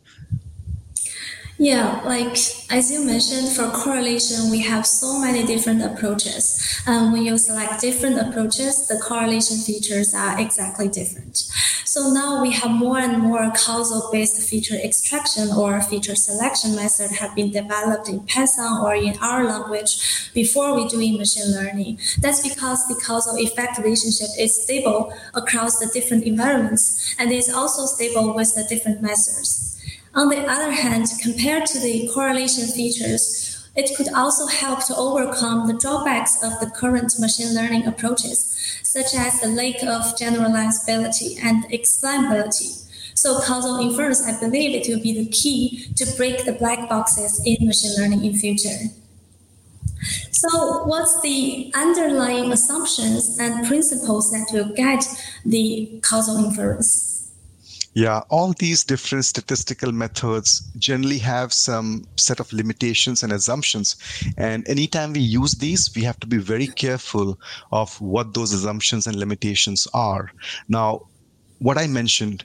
Yeah, 1.61 2.03
like 2.05 2.38
as 2.71 2.88
you 2.93 3.05
mentioned, 3.05 3.49
for 3.49 3.69
correlation, 3.71 4.49
we 4.49 4.61
have 4.61 4.87
so 4.87 5.19
many 5.19 5.45
different 5.45 5.83
approaches. 5.83 6.81
And 6.87 7.12
when 7.12 7.25
you 7.25 7.37
select 7.37 7.81
different 7.81 8.17
approaches, 8.17 8.87
the 8.87 8.97
correlation 8.97 9.57
features 9.59 10.15
are 10.15 10.41
exactly 10.41 10.87
different. 10.88 11.37
So 11.85 12.12
now 12.12 12.41
we 12.41 12.53
have 12.53 12.71
more 12.71 12.99
and 12.99 13.19
more 13.21 13.50
causal-based 13.57 14.49
feature 14.49 14.77
extraction 14.77 15.50
or 15.50 15.81
feature 15.83 16.15
selection 16.15 16.77
method 16.77 17.11
have 17.11 17.35
been 17.35 17.50
developed 17.50 18.09
in 18.09 18.21
Python 18.21 18.81
or 18.81 18.95
in 18.95 19.19
R 19.21 19.45
language 19.45 20.31
before 20.33 20.77
we 20.77 20.87
doing 20.87 21.19
machine 21.19 21.50
learning. 21.50 21.99
That's 22.21 22.49
because 22.49 22.87
the 22.87 23.03
causal 23.05 23.37
effect 23.37 23.79
relationship 23.79 24.29
is 24.38 24.62
stable 24.62 25.12
across 25.35 25.81
the 25.81 25.91
different 25.93 26.23
environments 26.23 27.17
and 27.19 27.33
is 27.33 27.50
also 27.53 27.87
stable 27.87 28.33
with 28.33 28.55
the 28.55 28.62
different 28.62 29.03
methods. 29.03 29.68
On 30.15 30.29
the 30.29 30.47
other 30.47 30.73
hand, 30.73 31.07
compared 31.23 31.67
to 31.67 31.79
the 31.79 32.11
correlation 32.12 32.67
features, 32.67 33.69
it 33.77 33.97
could 33.97 34.12
also 34.12 34.47
help 34.47 34.85
to 34.87 34.97
overcome 34.97 35.69
the 35.69 35.75
drawbacks 35.75 36.43
of 36.43 36.59
the 36.59 36.71
current 36.71 37.12
machine 37.21 37.55
learning 37.55 37.87
approaches, 37.87 38.81
such 38.83 39.15
as 39.15 39.41
the 39.41 39.49
lack 39.49 39.77
of 39.83 40.17
generalizability 40.17 41.38
and 41.43 41.65
explainability. 41.67 42.85
So 43.15 43.41
causal 43.41 43.79
inference, 43.79 44.23
I 44.27 44.38
believe 44.41 44.75
it 44.75 44.88
will 44.88 45.03
be 45.03 45.12
the 45.12 45.31
key 45.31 45.93
to 45.97 46.07
break 46.17 46.45
the 46.45 46.53
black 46.53 46.88
boxes 46.88 47.41
in 47.45 47.67
machine 47.67 47.93
learning 47.99 48.25
in 48.25 48.35
future. 48.37 48.79
So 50.31 50.85
what's 50.85 51.21
the 51.21 51.73
underlying 51.75 52.53
assumptions 52.53 53.38
and 53.38 53.67
principles 53.67 54.31
that 54.31 54.49
will 54.53 54.73
guide 54.75 55.03
the 55.45 56.00
causal 56.03 56.45
inference? 56.45 57.18
Yeah, 57.95 58.21
all 58.30 58.52
these 58.52 58.85
different 58.85 59.25
statistical 59.25 59.92
methods 59.92 60.71
generally 60.78 61.18
have 61.18 61.52
some 61.52 62.04
set 62.16 62.38
of 62.38 62.52
limitations 62.52 63.23
and 63.23 63.33
assumptions. 63.33 63.97
And 64.37 64.68
anytime 64.68 65.12
we 65.14 65.21
use 65.21 65.54
these, 65.54 65.90
we 65.97 66.02
have 66.02 66.21
to 66.21 66.26
be 66.26 66.38
very 66.38 66.68
careful 66.68 67.38
of 67.73 68.00
what 68.00 68.35
those 68.35 68.52
assumptions 68.52 69.07
and 69.07 69.16
limitations 69.16 69.88
are. 69.95 70.30
Now, 70.68 71.09
what 71.59 71.78
I 71.78 71.87
mentioned, 71.87 72.45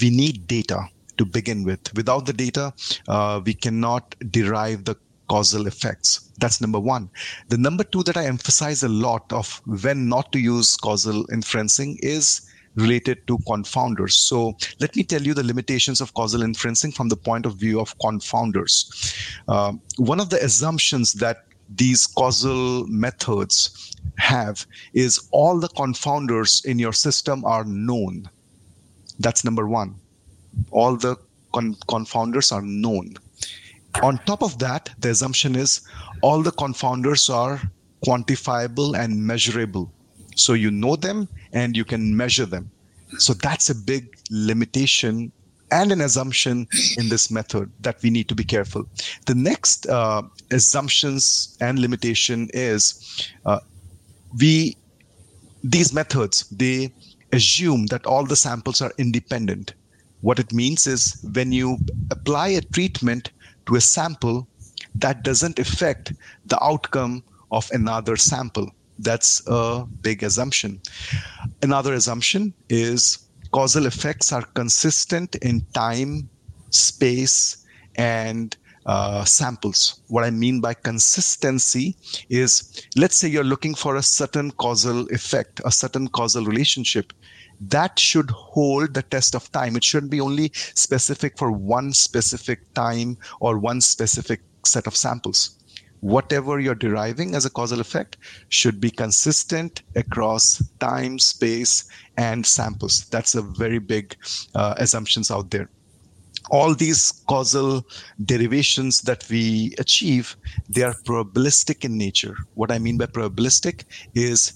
we 0.00 0.10
need 0.10 0.46
data 0.46 0.88
to 1.18 1.24
begin 1.24 1.64
with. 1.64 1.94
Without 1.94 2.26
the 2.26 2.32
data, 2.32 2.72
uh, 3.08 3.40
we 3.44 3.54
cannot 3.54 4.14
derive 4.30 4.84
the 4.84 4.96
causal 5.28 5.66
effects. 5.66 6.30
That's 6.38 6.60
number 6.60 6.78
one. 6.78 7.10
The 7.48 7.58
number 7.58 7.84
two 7.84 8.02
that 8.04 8.16
I 8.16 8.26
emphasize 8.26 8.82
a 8.82 8.88
lot 8.88 9.30
of 9.32 9.60
when 9.66 10.08
not 10.08 10.32
to 10.32 10.38
use 10.38 10.76
causal 10.76 11.26
inferencing 11.26 11.96
is 12.00 12.42
related 12.76 13.26
to 13.26 13.38
confounders. 13.38 14.12
So 14.12 14.56
let 14.80 14.94
me 14.94 15.02
tell 15.02 15.22
you 15.22 15.34
the 15.34 15.42
limitations 15.42 16.00
of 16.00 16.14
causal 16.14 16.40
inferencing 16.40 16.94
from 16.94 17.08
the 17.08 17.16
point 17.16 17.46
of 17.46 17.56
view 17.56 17.80
of 17.80 17.96
confounders. 17.98 18.74
Uh, 19.48 19.72
one 19.96 20.20
of 20.20 20.30
the 20.30 20.42
assumptions 20.44 21.12
that 21.14 21.44
these 21.74 22.06
causal 22.06 22.86
methods 22.86 23.96
have 24.18 24.66
is 24.94 25.28
all 25.32 25.58
the 25.58 25.68
confounders 25.70 26.64
in 26.64 26.78
your 26.78 26.92
system 26.92 27.44
are 27.44 27.64
known. 27.64 28.28
That's 29.18 29.44
number 29.44 29.66
one. 29.66 29.96
All 30.70 30.96
the 30.96 31.16
con- 31.52 31.74
confounders 31.88 32.52
are 32.52 32.62
known. 32.62 33.16
On 34.02 34.18
top 34.18 34.42
of 34.42 34.58
that, 34.58 34.90
the 34.98 35.10
assumption 35.10 35.56
is 35.56 35.80
all 36.22 36.42
the 36.42 36.52
confounders 36.52 37.32
are 37.32 37.60
quantifiable 38.04 38.96
and 38.98 39.16
measurable. 39.16 39.92
So 40.36 40.52
you 40.52 40.70
know 40.70 40.94
them 40.96 41.28
and 41.52 41.76
you 41.76 41.84
can 41.84 42.16
measure 42.16 42.46
them. 42.46 42.70
So 43.18 43.34
that's 43.34 43.70
a 43.70 43.74
big 43.74 44.16
limitation 44.30 45.32
and 45.72 45.90
an 45.90 46.00
assumption 46.00 46.68
in 46.96 47.08
this 47.08 47.30
method 47.30 47.72
that 47.80 48.00
we 48.02 48.10
need 48.10 48.28
to 48.28 48.34
be 48.34 48.44
careful. 48.44 48.86
The 49.26 49.34
next 49.34 49.86
uh, 49.88 50.22
assumptions 50.52 51.56
and 51.60 51.78
limitation 51.78 52.48
is 52.54 53.32
uh, 53.44 53.60
we 54.38 54.76
these 55.64 55.92
methods 55.92 56.44
they 56.50 56.92
assume 57.32 57.86
that 57.86 58.06
all 58.06 58.24
the 58.24 58.36
samples 58.36 58.80
are 58.80 58.92
independent. 58.98 59.74
What 60.20 60.38
it 60.38 60.52
means 60.52 60.86
is 60.86 61.20
when 61.34 61.52
you 61.52 61.78
apply 62.10 62.48
a 62.48 62.60
treatment 62.60 63.30
to 63.66 63.76
a 63.76 63.80
sample, 63.80 64.46
that 64.94 65.22
doesn't 65.22 65.58
affect 65.58 66.12
the 66.46 66.62
outcome 66.62 67.22
of 67.50 67.68
another 67.72 68.16
sample. 68.16 68.70
That's 68.98 69.42
a 69.46 69.86
big 70.00 70.22
assumption. 70.22 70.80
Another 71.62 71.94
assumption 71.94 72.54
is 72.68 73.18
causal 73.52 73.86
effects 73.86 74.32
are 74.32 74.42
consistent 74.42 75.34
in 75.36 75.60
time, 75.72 76.28
space, 76.70 77.64
and 77.96 78.56
uh, 78.86 79.24
samples. 79.24 80.00
What 80.08 80.24
I 80.24 80.30
mean 80.30 80.60
by 80.60 80.74
consistency 80.74 81.96
is 82.28 82.86
let's 82.96 83.16
say 83.16 83.28
you're 83.28 83.44
looking 83.44 83.74
for 83.74 83.96
a 83.96 84.02
certain 84.02 84.50
causal 84.52 85.06
effect, 85.08 85.60
a 85.64 85.70
certain 85.70 86.08
causal 86.08 86.44
relationship. 86.44 87.12
That 87.60 87.98
should 87.98 88.30
hold 88.30 88.94
the 88.94 89.02
test 89.02 89.34
of 89.34 89.50
time. 89.50 89.76
It 89.76 89.84
shouldn't 89.84 90.12
be 90.12 90.20
only 90.20 90.52
specific 90.54 91.38
for 91.38 91.50
one 91.50 91.92
specific 91.92 92.72
time 92.74 93.16
or 93.40 93.58
one 93.58 93.80
specific 93.80 94.40
set 94.64 94.86
of 94.86 94.96
samples 94.96 95.56
whatever 96.06 96.60
you're 96.60 96.76
deriving 96.76 97.34
as 97.34 97.44
a 97.44 97.50
causal 97.50 97.80
effect 97.80 98.16
should 98.48 98.80
be 98.80 98.90
consistent 98.90 99.82
across 99.96 100.62
time, 100.78 101.18
space, 101.18 101.88
and 102.16 102.46
samples. 102.46 103.06
That's 103.06 103.34
a 103.34 103.42
very 103.42 103.80
big 103.80 104.16
uh, 104.54 104.74
assumptions 104.78 105.32
out 105.32 105.50
there. 105.50 105.68
All 106.52 106.76
these 106.76 107.24
causal 107.28 107.84
derivations 108.24 109.00
that 109.00 109.26
we 109.28 109.74
achieve, 109.78 110.36
they 110.68 110.84
are 110.84 110.94
probabilistic 110.94 111.84
in 111.84 111.98
nature. 111.98 112.36
What 112.54 112.70
I 112.70 112.78
mean 112.78 112.98
by 112.98 113.06
probabilistic 113.06 113.82
is 114.14 114.52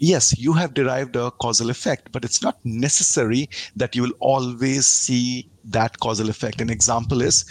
yes, 0.00 0.36
you 0.36 0.52
have 0.54 0.74
derived 0.74 1.14
a 1.14 1.30
causal 1.30 1.70
effect, 1.70 2.10
but 2.10 2.24
it's 2.24 2.42
not 2.42 2.58
necessary 2.64 3.48
that 3.76 3.94
you 3.94 4.02
will 4.02 4.18
always 4.18 4.86
see 4.86 5.48
that 5.66 6.00
causal 6.00 6.28
effect. 6.28 6.60
An 6.60 6.68
example 6.68 7.22
is 7.22 7.44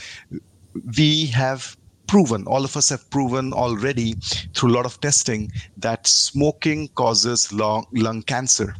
we 0.97 1.27
have 1.27 1.77
proven, 2.09 2.43
all 2.47 2.65
of 2.65 2.75
us 2.75 2.89
have 2.89 3.07
proven 3.11 3.53
already 3.53 4.15
through 4.55 4.71
a 4.71 4.75
lot 4.75 4.85
of 4.85 4.99
testing 4.99 5.51
that 5.77 6.07
smoking 6.07 6.87
causes 6.95 7.53
lung, 7.53 7.85
lung 7.93 8.23
cancer. 8.23 8.75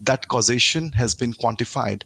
That 0.00 0.26
causation 0.26 0.90
has 0.92 1.14
been 1.14 1.32
quantified. 1.34 2.02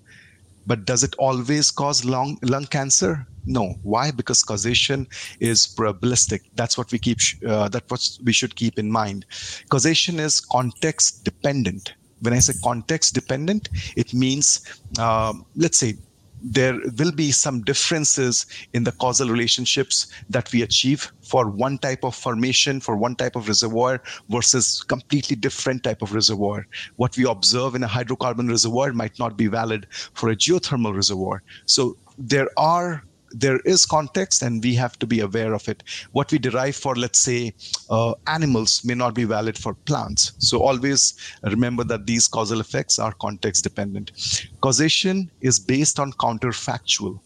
But 0.66 0.84
does 0.84 1.02
it 1.02 1.14
always 1.18 1.70
cause 1.70 2.04
lung, 2.04 2.38
lung 2.42 2.66
cancer? 2.66 3.26
No. 3.46 3.74
Why? 3.82 4.10
Because 4.10 4.42
causation 4.42 5.08
is 5.40 5.66
probabilistic. 5.66 6.42
That's 6.54 6.76
what 6.76 6.92
we 6.92 6.98
keep. 6.98 7.18
Uh, 7.44 7.68
that's 7.68 7.90
what 7.90 8.06
we 8.22 8.32
should 8.32 8.54
keep 8.54 8.78
in 8.78 8.90
mind. 8.90 9.24
Causation 9.70 10.20
is 10.20 10.38
context 10.38 11.24
dependent. 11.24 11.94
When 12.20 12.34
I 12.34 12.38
say 12.38 12.52
context 12.62 13.14
dependent, 13.14 13.70
it 13.96 14.14
means, 14.14 14.60
uh, 14.98 15.32
let's 15.56 15.78
say, 15.78 15.96
there 16.42 16.78
will 16.98 17.12
be 17.12 17.30
some 17.30 17.62
differences 17.62 18.46
in 18.72 18.84
the 18.84 18.92
causal 18.92 19.28
relationships 19.28 20.08
that 20.28 20.50
we 20.52 20.62
achieve 20.62 21.12
for 21.22 21.48
one 21.48 21.78
type 21.78 22.04
of 22.04 22.14
formation 22.14 22.80
for 22.80 22.96
one 22.96 23.14
type 23.14 23.36
of 23.36 23.48
reservoir 23.48 24.02
versus 24.28 24.82
completely 24.82 25.36
different 25.36 25.84
type 25.84 26.02
of 26.02 26.12
reservoir. 26.12 26.66
What 26.96 27.16
we 27.16 27.24
observe 27.24 27.74
in 27.74 27.82
a 27.82 27.88
hydrocarbon 27.88 28.48
reservoir 28.48 28.92
might 28.92 29.18
not 29.18 29.36
be 29.36 29.46
valid 29.46 29.86
for 30.14 30.30
a 30.30 30.36
geothermal 30.36 30.94
reservoir. 30.94 31.42
So 31.66 31.96
there 32.18 32.48
are 32.56 33.04
there 33.32 33.58
is 33.60 33.86
context 33.86 34.42
and 34.42 34.62
we 34.62 34.74
have 34.74 34.98
to 34.98 35.06
be 35.06 35.20
aware 35.20 35.54
of 35.54 35.68
it. 35.68 35.82
What 36.12 36.32
we 36.32 36.38
derive 36.38 36.76
for, 36.76 36.94
let's 36.94 37.18
say, 37.18 37.54
uh, 37.90 38.14
animals 38.26 38.82
may 38.84 38.94
not 38.94 39.14
be 39.14 39.24
valid 39.24 39.58
for 39.58 39.74
plants. 39.74 40.32
So 40.38 40.60
always 40.60 41.14
remember 41.42 41.84
that 41.84 42.06
these 42.06 42.28
causal 42.28 42.60
effects 42.60 42.98
are 42.98 43.12
context 43.14 43.64
dependent. 43.64 44.12
Causation 44.60 45.30
is 45.40 45.58
based 45.58 45.98
on 45.98 46.12
counterfactual. 46.12 47.18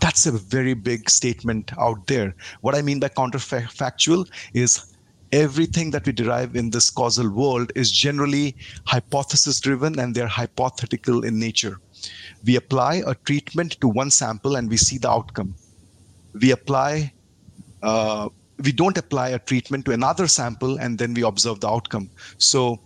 That's 0.00 0.26
a 0.26 0.32
very 0.32 0.74
big 0.74 1.08
statement 1.08 1.72
out 1.78 2.06
there. 2.06 2.34
What 2.60 2.74
I 2.74 2.82
mean 2.82 3.00
by 3.00 3.08
counterfactual 3.08 4.28
is 4.52 4.92
everything 5.32 5.90
that 5.90 6.06
we 6.06 6.12
derive 6.12 6.54
in 6.54 6.70
this 6.70 6.90
causal 6.90 7.30
world 7.30 7.72
is 7.74 7.90
generally 7.90 8.56
hypothesis 8.86 9.58
driven 9.60 9.98
and 9.98 10.14
they're 10.14 10.26
hypothetical 10.26 11.24
in 11.24 11.38
nature 11.38 11.80
we 12.44 12.56
apply 12.56 13.02
a 13.06 13.14
treatment 13.14 13.80
to 13.80 13.88
one 13.88 14.10
sample 14.10 14.56
and 14.56 14.68
we 14.68 14.76
see 14.76 14.98
the 14.98 15.10
outcome. 15.10 15.54
We 16.40 16.50
apply, 16.50 17.12
uh, 17.82 18.28
we 18.62 18.72
don't 18.72 18.96
apply 18.96 19.30
a 19.30 19.38
treatment 19.38 19.84
to 19.86 19.92
another 19.92 20.26
sample 20.28 20.78
and 20.78 20.98
then 20.98 21.14
we 21.14 21.22
observe 21.22 21.60
the 21.60 21.68
outcome. 21.68 22.10
So 22.38 22.80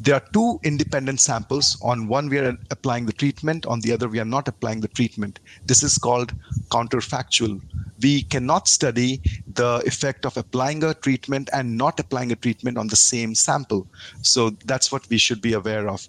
there 0.00 0.14
are 0.14 0.24
two 0.32 0.58
independent 0.64 1.20
samples. 1.20 1.78
On 1.82 2.08
one, 2.08 2.28
we 2.28 2.38
are 2.38 2.56
applying 2.70 3.04
the 3.04 3.12
treatment. 3.12 3.66
On 3.66 3.80
the 3.80 3.92
other, 3.92 4.08
we 4.08 4.18
are 4.18 4.24
not 4.24 4.48
applying 4.48 4.80
the 4.80 4.88
treatment. 4.88 5.40
This 5.66 5.82
is 5.82 5.98
called 5.98 6.32
counterfactual. 6.70 7.60
We 8.00 8.22
cannot 8.22 8.66
study 8.66 9.20
the 9.54 9.82
effect 9.84 10.24
of 10.24 10.38
applying 10.38 10.82
a 10.84 10.94
treatment 10.94 11.50
and 11.52 11.76
not 11.76 12.00
applying 12.00 12.32
a 12.32 12.36
treatment 12.36 12.78
on 12.78 12.88
the 12.88 12.96
same 12.96 13.34
sample. 13.34 13.86
So 14.22 14.50
that's 14.64 14.90
what 14.90 15.08
we 15.10 15.18
should 15.18 15.42
be 15.42 15.52
aware 15.52 15.88
of. 15.88 16.08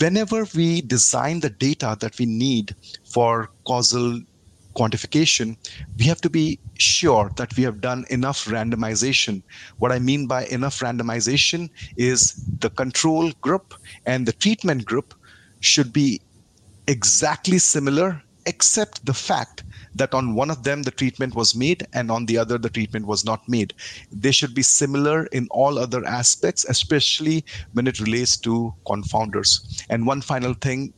Whenever 0.00 0.44
we 0.56 0.80
design 0.80 1.40
the 1.40 1.50
data 1.50 1.96
that 2.00 2.18
we 2.18 2.26
need 2.26 2.74
for 3.04 3.50
causal 3.66 4.20
quantification, 4.72 5.56
we 5.98 6.04
have 6.04 6.20
to 6.20 6.30
be 6.30 6.58
sure 6.78 7.30
that 7.36 7.56
we 7.56 7.62
have 7.62 7.80
done 7.80 8.04
enough 8.10 8.46
randomization. 8.46 9.42
What 9.78 9.92
I 9.92 9.98
mean 9.98 10.26
by 10.26 10.46
enough 10.46 10.80
randomization 10.80 11.70
is 11.96 12.34
the 12.58 12.70
control 12.70 13.30
group 13.40 13.74
and 14.06 14.26
the 14.26 14.32
treatment 14.32 14.84
group 14.84 15.14
should 15.60 15.92
be 15.92 16.20
exactly 16.86 17.58
similar, 17.58 18.22
except 18.46 19.06
the 19.06 19.14
fact 19.14 19.62
that 19.94 20.14
on 20.14 20.34
one 20.34 20.50
of 20.50 20.64
them 20.64 20.82
the 20.82 20.90
treatment 20.90 21.34
was 21.34 21.54
made 21.54 21.86
and 21.92 22.10
on 22.10 22.26
the 22.26 22.38
other 22.38 22.58
the 22.58 22.70
treatment 22.70 23.06
was 23.06 23.24
not 23.24 23.46
made. 23.48 23.74
They 24.10 24.32
should 24.32 24.54
be 24.54 24.62
similar 24.62 25.26
in 25.26 25.46
all 25.50 25.78
other 25.78 26.04
aspects, 26.06 26.64
especially 26.64 27.44
when 27.74 27.86
it 27.86 28.00
relates 28.00 28.36
to 28.38 28.74
confounders. 28.86 29.84
And 29.90 30.06
one 30.06 30.22
final 30.22 30.54
thing 30.54 30.94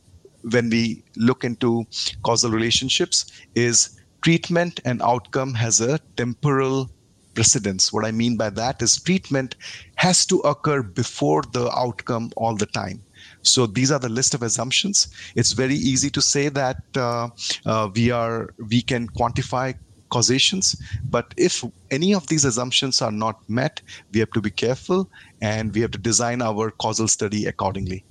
when 0.51 0.69
we 0.69 1.03
look 1.15 1.43
into 1.43 1.85
causal 2.23 2.51
relationships 2.51 3.31
is 3.55 3.99
treatment 4.21 4.79
and 4.85 5.01
outcome 5.01 5.53
has 5.53 5.81
a 5.81 5.99
temporal 6.17 6.89
precedence. 7.33 7.91
What 7.91 8.05
I 8.05 8.11
mean 8.11 8.37
by 8.37 8.49
that 8.51 8.81
is 8.81 8.99
treatment 8.99 9.55
has 9.95 10.25
to 10.27 10.39
occur 10.39 10.81
before 10.81 11.43
the 11.51 11.69
outcome 11.71 12.31
all 12.37 12.55
the 12.55 12.65
time. 12.65 13.03
So 13.41 13.67
these 13.67 13.91
are 13.91 13.99
the 13.99 14.09
list 14.09 14.33
of 14.33 14.41
assumptions. 14.41 15.07
It's 15.35 15.51
very 15.51 15.75
easy 15.75 16.09
to 16.09 16.21
say 16.21 16.49
that 16.49 16.77
uh, 16.95 17.29
uh, 17.65 17.89
we 17.93 18.09
are 18.11 18.49
we 18.69 18.81
can 18.81 19.07
quantify 19.09 19.75
causations, 20.09 20.75
but 21.09 21.33
if 21.35 21.63
any 21.91 22.13
of 22.13 22.25
these 22.27 22.45
assumptions 22.45 23.01
are 23.01 23.11
not 23.11 23.47
met, 23.49 23.81
we 24.13 24.19
have 24.19 24.31
to 24.31 24.41
be 24.41 24.51
careful 24.51 25.09
and 25.41 25.73
we 25.73 25.81
have 25.81 25.91
to 25.91 25.97
design 25.97 26.41
our 26.41 26.71
causal 26.71 27.07
study 27.07 27.45
accordingly. 27.45 28.05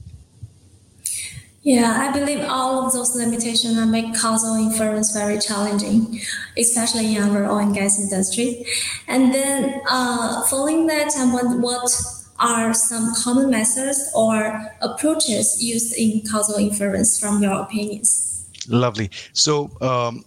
Yeah, 1.65 1.97
I 1.99 2.13
believe 2.13 2.45
all 2.47 2.85
of 2.85 2.93
those 2.93 3.17
limitations 3.17 3.75
make 3.87 4.15
causal 4.15 4.55
inference 4.55 5.13
very 5.17 5.39
challenging, 5.39 6.21
especially 6.59 7.17
in 7.17 7.23
our 7.23 7.47
oil 7.47 7.59
and 7.59 7.75
gas 7.75 7.99
industry. 7.99 8.67
And 9.09 9.33
then 9.33 9.81
uh, 9.91 10.45
following 10.45 10.87
that, 10.89 11.17
I 11.17 11.33
wonder 11.33 11.59
what 11.59 11.91
are 12.39 12.75
some 12.75 13.15
common 13.15 13.49
methods 13.49 14.11
or 14.15 14.63
approaches 14.83 15.63
used 15.63 15.97
in 15.97 16.21
causal 16.31 16.57
inference 16.57 17.19
from 17.19 17.43
your 17.43 17.55
opinions? 17.63 18.47
Lovely. 18.69 19.11
So 19.33 19.71
um, 19.81 20.25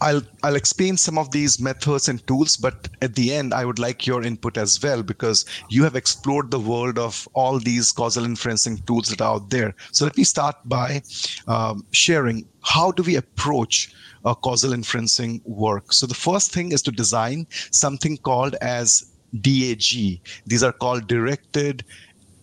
I'll 0.00 0.22
I'll 0.42 0.56
explain 0.56 0.96
some 0.96 1.18
of 1.18 1.30
these 1.30 1.60
methods 1.60 2.08
and 2.08 2.24
tools, 2.26 2.56
but 2.56 2.88
at 3.00 3.14
the 3.14 3.32
end, 3.32 3.54
I 3.54 3.64
would 3.64 3.78
like 3.78 4.06
your 4.06 4.22
input 4.22 4.56
as 4.56 4.82
well 4.82 5.02
because 5.02 5.44
you 5.68 5.84
have 5.84 5.96
explored 5.96 6.50
the 6.50 6.58
world 6.58 6.98
of 6.98 7.28
all 7.34 7.58
these 7.58 7.92
causal 7.92 8.24
inferencing 8.24 8.84
tools 8.86 9.08
that 9.08 9.20
are 9.20 9.34
out 9.34 9.50
there. 9.50 9.74
So 9.92 10.04
let 10.04 10.16
me 10.16 10.24
start 10.24 10.56
by 10.64 11.02
um, 11.46 11.86
sharing 11.92 12.46
how 12.62 12.90
do 12.90 13.02
we 13.02 13.16
approach 13.16 13.94
a 14.24 14.34
causal 14.34 14.72
inferencing 14.72 15.40
work. 15.44 15.92
So 15.92 16.06
the 16.06 16.14
first 16.14 16.52
thing 16.52 16.72
is 16.72 16.82
to 16.82 16.90
design 16.90 17.46
something 17.70 18.16
called 18.18 18.54
as 18.56 19.12
DAG. 19.40 20.20
These 20.46 20.62
are 20.62 20.72
called 20.72 21.06
directed 21.06 21.84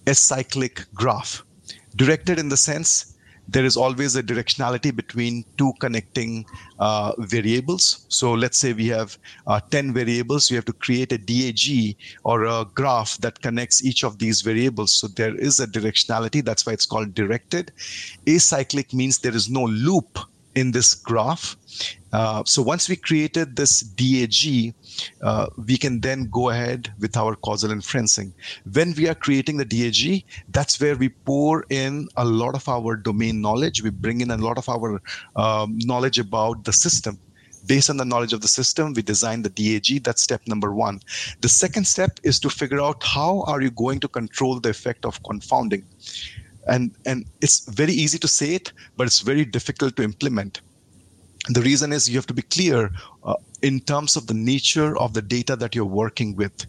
acyclic 0.06 0.86
graph. 0.94 1.44
Directed 1.96 2.40
in 2.40 2.50
the 2.50 2.58
sense 2.58 3.11
there 3.52 3.66
is 3.66 3.76
always 3.76 4.16
a 4.16 4.24
directionality 4.24 4.96
between 4.96 5.44
two 5.58 5.74
connecting 5.80 6.46
uh, 6.80 7.12
variables. 7.20 8.06
So 8.08 8.32
let's 8.34 8.58
say 8.58 8.74
we 8.74 8.88
have 8.88 9.18
uh, 9.46 9.60
10 9.70 9.94
variables. 9.94 10.50
We 10.50 10.56
have 10.56 10.66
to 10.66 10.74
create 10.74 11.12
a 11.12 11.18
DAG 11.18 11.98
or 12.24 12.46
a 12.46 12.66
graph 12.74 13.18
that 13.18 13.42
connects 13.42 13.84
each 13.84 14.04
of 14.04 14.20
these 14.20 14.42
variables. 14.42 14.94
So 14.94 15.08
there 15.08 15.36
is 15.36 15.60
a 15.60 15.68
directionality. 15.68 16.44
That's 16.44 16.66
why 16.66 16.74
it's 16.74 16.86
called 16.86 17.14
directed. 17.14 17.72
Acyclic 18.26 18.94
means 18.94 19.20
there 19.20 19.36
is 19.36 19.50
no 19.50 19.64
loop 19.66 20.20
in 20.56 20.72
this 20.72 20.94
graph. 20.94 21.56
Uh, 22.14 22.44
so 22.46 22.62
once 22.62 22.90
we 22.90 22.96
created 22.96 23.56
this 23.56 23.82
DAG, 23.82 24.74
uh, 25.22 25.48
we 25.66 25.78
can 25.78 26.02
then 26.02 26.28
go 26.30 26.50
ahead 26.50 26.94
with 27.00 27.16
our 27.16 27.36
causal 27.36 27.72
inferencing. 27.72 28.34
When 28.74 28.94
we 28.96 29.08
are 29.08 29.16
creating 29.16 29.58
the 29.58 29.66
DAG, 29.66 30.26
that's 30.50 30.80
where 30.80 30.98
we 30.98 31.10
pour 31.10 31.66
in 31.70 32.10
a 32.18 32.26
lot 32.26 32.56
of 32.56 32.68
our 32.68 32.98
domain 32.98 33.42
knowledge. 33.42 33.82
We 33.82 33.92
bring 33.92 34.22
in 34.22 34.32
a 34.32 34.38
lot 34.38 34.58
of 34.58 34.68
our 34.68 35.02
um, 35.36 35.80
knowledge 35.80 36.20
about 36.20 36.66
the 36.66 36.74
system. 36.74 37.18
Based 37.68 37.92
on 37.92 37.98
the 37.98 38.06
knowledge 38.06 38.34
of 38.34 38.42
the 38.42 38.48
system, 38.48 38.94
we 38.94 39.04
design 39.04 39.44
the 39.44 39.50
DAG. 39.50 40.04
That's 40.04 40.22
step 40.22 40.42
number 40.48 40.74
one. 40.74 41.00
The 41.42 41.50
second 41.50 41.86
step 41.86 42.20
is 42.24 42.40
to 42.40 42.50
figure 42.50 42.82
out 42.82 43.04
how 43.04 43.44
are 43.44 43.62
you 43.62 43.70
going 43.72 44.00
to 44.00 44.08
control 44.08 44.60
the 44.60 44.70
effect 44.70 45.06
of 45.06 45.22
confounding 45.24 45.86
and 46.68 46.92
and 47.06 47.26
it's 47.42 47.68
very 47.70 47.94
easy 47.94 48.18
to 48.20 48.28
say 48.28 48.56
it 48.56 48.72
but 48.98 49.08
it's 49.08 49.22
very 49.22 49.46
difficult 49.46 49.96
to 49.96 50.04
implement. 50.04 50.62
The 51.50 51.62
reason 51.62 51.92
is 51.92 52.08
you 52.08 52.18
have 52.18 52.28
to 52.28 52.36
be 52.36 52.44
clear 52.44 52.92
uh, 53.24 53.34
in 53.64 53.80
terms 53.80 54.16
of 54.16 54.28
the 54.28 54.34
nature 54.34 54.96
of 54.98 55.14
the 55.14 55.24
data 55.24 55.56
that 55.56 55.74
you're 55.74 55.86
working 55.86 56.36
with. 56.36 56.66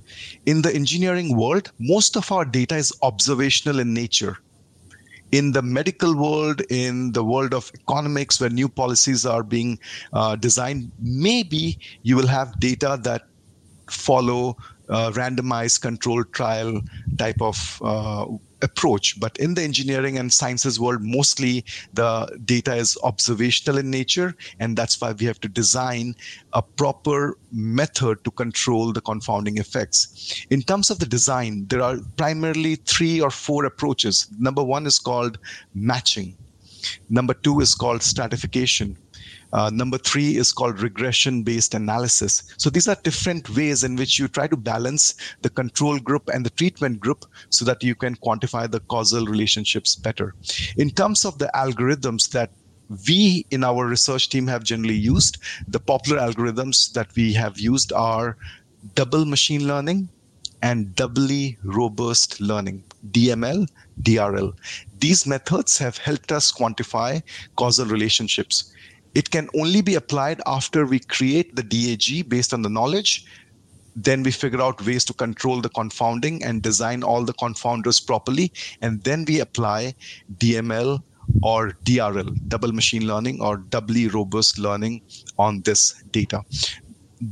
In 0.46 0.62
the 0.62 0.74
engineering 0.74 1.36
world 1.36 1.70
most 1.78 2.16
of 2.16 2.32
our 2.32 2.44
data 2.44 2.76
is 2.76 2.92
observational 3.02 3.80
in 3.80 3.92
nature. 3.92 4.38
In 5.30 5.52
the 5.52 5.62
medical 5.62 6.14
world, 6.14 6.60
in 6.68 7.12
the 7.12 7.24
world 7.24 7.54
of 7.54 7.70
economics, 7.74 8.38
where 8.38 8.50
new 8.50 8.68
policies 8.68 9.24
are 9.24 9.42
being 9.42 9.78
uh, 10.12 10.36
designed, 10.36 10.92
maybe 11.00 11.78
you 12.02 12.16
will 12.16 12.26
have 12.26 12.60
data 12.60 12.98
that 13.02 13.22
follow 13.88 14.58
uh, 14.90 15.10
randomized 15.12 15.80
controlled 15.80 16.32
trial 16.32 16.82
type 17.16 17.40
of 17.40 17.80
uh, 17.82 18.26
approach. 18.62 19.18
But 19.20 19.36
in 19.38 19.54
the 19.54 19.62
engineering 19.62 20.18
and 20.18 20.32
sciences 20.32 20.80
world, 20.80 21.02
mostly 21.02 21.64
the 21.92 22.40
data 22.44 22.74
is 22.74 22.96
observational 23.02 23.78
in 23.78 23.90
nature. 23.90 24.34
And 24.60 24.76
that's 24.76 25.00
why 25.00 25.12
we 25.12 25.26
have 25.26 25.40
to 25.40 25.48
design 25.48 26.14
a 26.52 26.62
proper 26.62 27.36
method 27.50 28.24
to 28.24 28.30
control 28.30 28.92
the 28.92 29.00
confounding 29.00 29.58
effects. 29.58 30.46
In 30.50 30.62
terms 30.62 30.90
of 30.90 30.98
the 30.98 31.06
design, 31.06 31.66
there 31.68 31.82
are 31.82 31.98
primarily 32.16 32.76
three 32.76 33.20
or 33.20 33.30
four 33.30 33.64
approaches. 33.64 34.28
Number 34.38 34.62
one 34.62 34.86
is 34.86 34.98
called 34.98 35.38
matching. 35.74 36.36
Number 37.10 37.34
two 37.34 37.60
is 37.60 37.74
called 37.74 38.02
stratification. 38.02 38.96
Uh, 39.52 39.70
number 39.72 39.98
three 39.98 40.36
is 40.36 40.52
called 40.52 40.80
regression 40.80 41.42
based 41.42 41.74
analysis. 41.74 42.42
So 42.56 42.70
these 42.70 42.88
are 42.88 42.96
different 43.02 43.54
ways 43.54 43.84
in 43.84 43.96
which 43.96 44.18
you 44.18 44.28
try 44.28 44.46
to 44.46 44.56
balance 44.56 45.14
the 45.42 45.50
control 45.50 45.98
group 45.98 46.28
and 46.32 46.44
the 46.44 46.50
treatment 46.50 47.00
group 47.00 47.26
so 47.50 47.64
that 47.66 47.82
you 47.82 47.94
can 47.94 48.16
quantify 48.16 48.70
the 48.70 48.80
causal 48.80 49.26
relationships 49.26 49.94
better. 49.94 50.34
In 50.76 50.90
terms 50.90 51.24
of 51.24 51.38
the 51.38 51.50
algorithms 51.54 52.30
that 52.30 52.50
we 53.08 53.46
in 53.50 53.64
our 53.64 53.86
research 53.86 54.28
team 54.28 54.46
have 54.46 54.64
generally 54.64 54.94
used, 54.94 55.38
the 55.68 55.80
popular 55.80 56.18
algorithms 56.20 56.92
that 56.92 57.14
we 57.14 57.32
have 57.32 57.58
used 57.58 57.92
are 57.92 58.36
double 58.94 59.24
machine 59.24 59.66
learning 59.66 60.08
and 60.62 60.94
doubly 60.94 61.58
robust 61.64 62.40
learning, 62.40 62.84
DML, 63.10 63.68
DRL. 64.02 64.54
These 64.98 65.26
methods 65.26 65.76
have 65.78 65.98
helped 65.98 66.30
us 66.30 66.52
quantify 66.52 67.22
causal 67.56 67.86
relationships 67.86 68.72
it 69.14 69.30
can 69.30 69.48
only 69.54 69.82
be 69.82 69.94
applied 69.94 70.40
after 70.46 70.86
we 70.86 70.98
create 70.98 71.54
the 71.56 71.62
DAG 71.62 72.28
based 72.28 72.54
on 72.54 72.62
the 72.62 72.68
knowledge. 72.68 73.26
Then 73.94 74.22
we 74.22 74.30
figure 74.30 74.62
out 74.62 74.84
ways 74.86 75.04
to 75.06 75.12
control 75.12 75.60
the 75.60 75.68
confounding 75.68 76.42
and 76.42 76.62
design 76.62 77.02
all 77.02 77.24
the 77.24 77.34
confounders 77.34 78.04
properly. 78.04 78.52
And 78.80 79.02
then 79.04 79.24
we 79.28 79.40
apply 79.40 79.94
DML 80.38 81.02
or 81.42 81.72
DRL, 81.84 82.36
double 82.48 82.72
machine 82.72 83.06
learning 83.06 83.40
or 83.40 83.58
doubly 83.58 84.08
robust 84.08 84.58
learning 84.58 85.02
on 85.38 85.60
this 85.62 86.02
data. 86.10 86.42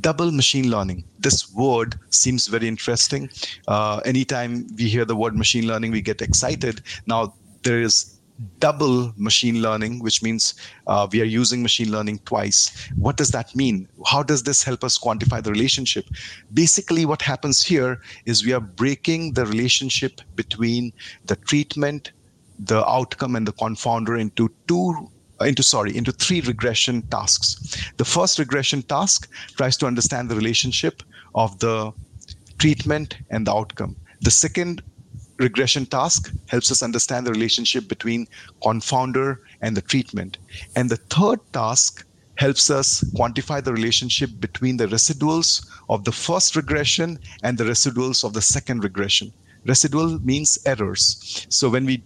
Double 0.00 0.30
machine 0.30 0.70
learning. 0.70 1.04
This 1.18 1.52
word 1.52 1.98
seems 2.10 2.46
very 2.46 2.68
interesting. 2.68 3.28
Uh, 3.66 4.00
anytime 4.04 4.66
we 4.76 4.88
hear 4.88 5.04
the 5.04 5.16
word 5.16 5.36
machine 5.36 5.66
learning, 5.66 5.90
we 5.90 6.00
get 6.00 6.22
excited. 6.22 6.82
Now, 7.06 7.34
there 7.62 7.80
is 7.80 8.19
double 8.58 9.12
machine 9.16 9.62
learning, 9.62 10.00
which 10.00 10.22
means 10.22 10.54
uh, 10.86 11.06
we 11.10 11.20
are 11.20 11.26
using 11.26 11.62
machine 11.62 11.90
learning 11.90 12.20
twice. 12.24 12.88
What 12.96 13.16
does 13.16 13.30
that 13.30 13.54
mean? 13.54 13.88
How 14.06 14.22
does 14.22 14.42
this 14.42 14.62
help 14.62 14.84
us 14.84 14.98
quantify 14.98 15.42
the 15.42 15.50
relationship? 15.50 16.06
Basically, 16.52 17.06
what 17.06 17.22
happens 17.22 17.62
here 17.62 18.00
is 18.26 18.44
we 18.44 18.52
are 18.52 18.60
breaking 18.60 19.34
the 19.34 19.46
relationship 19.46 20.20
between 20.36 20.92
the 21.26 21.36
treatment, 21.36 22.12
the 22.58 22.86
outcome, 22.86 23.36
and 23.36 23.46
the 23.46 23.52
confounder 23.52 24.18
into 24.20 24.50
two 24.66 25.10
into 25.40 25.62
sorry 25.62 25.96
into 25.96 26.12
three 26.12 26.42
regression 26.42 27.00
tasks 27.08 27.90
the 27.96 28.04
first 28.04 28.38
regression 28.38 28.82
task 28.82 29.26
tries 29.56 29.74
to 29.74 29.86
understand 29.86 30.28
the 30.28 30.34
relationship 30.34 31.02
of 31.34 31.58
the 31.60 31.90
treatment 32.58 33.16
and 33.30 33.46
the 33.46 33.50
outcome 33.50 33.96
the 34.20 34.30
second 34.30 34.82
regression 35.40 35.86
task 35.86 36.32
helps 36.48 36.70
us 36.70 36.82
understand 36.82 37.26
the 37.26 37.32
relationship 37.32 37.88
between 37.88 38.28
confounder 38.62 39.38
and 39.62 39.76
the 39.76 39.82
treatment. 39.82 40.38
And 40.76 40.88
the 40.88 40.96
third 40.96 41.40
task 41.52 42.06
helps 42.36 42.70
us 42.70 43.02
quantify 43.14 43.62
the 43.62 43.72
relationship 43.72 44.30
between 44.38 44.76
the 44.76 44.86
residuals 44.86 45.66
of 45.88 46.04
the 46.04 46.12
first 46.12 46.56
regression 46.56 47.18
and 47.42 47.58
the 47.58 47.64
residuals 47.64 48.24
of 48.24 48.32
the 48.32 48.42
second 48.42 48.84
regression. 48.84 49.32
Residual 49.66 50.18
means 50.20 50.58
errors. 50.64 51.46
So 51.50 51.68
when 51.68 51.84
we 51.84 52.02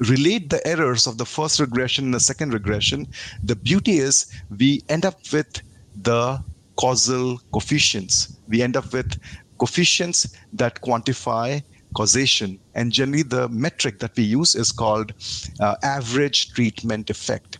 relate 0.00 0.50
the 0.50 0.66
errors 0.66 1.06
of 1.06 1.18
the 1.18 1.24
first 1.24 1.60
regression 1.60 2.06
and 2.06 2.14
the 2.14 2.20
second 2.20 2.52
regression, 2.52 3.06
the 3.42 3.54
beauty 3.54 3.98
is 3.98 4.26
we 4.58 4.82
end 4.88 5.04
up 5.04 5.20
with 5.32 5.62
the 6.02 6.42
causal 6.76 7.38
coefficients. 7.52 8.36
We 8.48 8.62
end 8.62 8.76
up 8.76 8.92
with 8.92 9.20
coefficients 9.58 10.36
that 10.52 10.80
quantify 10.80 11.62
causation. 11.98 12.58
And 12.78 12.92
generally, 12.98 13.26
the 13.36 13.48
metric 13.66 13.98
that 14.02 14.16
we 14.16 14.24
use 14.40 14.54
is 14.54 14.70
called 14.82 15.08
uh, 15.60 15.74
average 15.82 16.38
treatment 16.56 17.10
effect. 17.10 17.58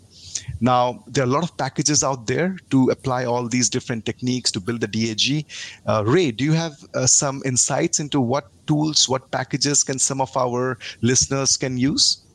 Now, 0.60 1.02
there 1.06 1.24
are 1.24 1.30
a 1.30 1.34
lot 1.36 1.44
of 1.48 1.56
packages 1.56 2.02
out 2.02 2.26
there 2.26 2.56
to 2.70 2.78
apply 2.90 3.24
all 3.24 3.48
these 3.48 3.68
different 3.68 4.06
techniques 4.10 4.50
to 4.52 4.60
build 4.60 4.80
the 4.80 4.90
DAG. 4.96 5.26
Uh, 5.86 6.02
Ray, 6.06 6.30
do 6.30 6.44
you 6.44 6.52
have 6.52 6.74
uh, 6.94 7.06
some 7.06 7.42
insights 7.44 8.00
into 8.00 8.20
what 8.20 8.46
tools, 8.66 9.08
what 9.08 9.30
packages 9.30 9.82
can 9.82 9.98
some 9.98 10.20
of 10.20 10.36
our 10.36 10.78
listeners 11.02 11.56
can 11.56 11.76
use? 11.76 12.27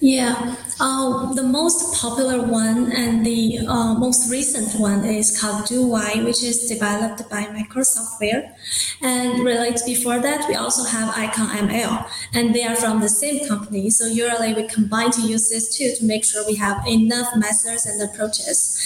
Yeah, 0.00 0.56
uh, 0.80 1.32
the 1.34 1.42
most 1.44 1.94
popular 1.94 2.42
one 2.42 2.90
and 2.90 3.24
the 3.24 3.58
uh, 3.68 3.94
most 3.94 4.30
recent 4.30 4.80
one 4.80 5.04
is 5.04 5.38
called 5.40 5.66
DoWhy, 5.66 6.24
which 6.24 6.42
is 6.42 6.66
developed 6.68 7.28
by 7.30 7.44
Microsoftware. 7.44 8.52
And 9.00 9.44
related 9.44 9.82
before 9.86 10.18
that, 10.20 10.48
we 10.48 10.56
also 10.56 10.84
have 10.84 11.16
Icon 11.16 11.48
ML, 11.68 12.08
and 12.34 12.54
they 12.54 12.64
are 12.64 12.74
from 12.74 13.00
the 13.00 13.08
same 13.08 13.46
company. 13.46 13.90
So 13.90 14.06
usually 14.06 14.54
we 14.54 14.66
combine 14.66 15.12
to 15.12 15.20
use 15.20 15.50
this 15.50 15.76
too 15.76 15.92
to 15.96 16.04
make 16.04 16.24
sure 16.24 16.44
we 16.46 16.56
have 16.56 16.84
enough 16.86 17.36
methods 17.36 17.86
and 17.86 18.02
approaches. 18.02 18.80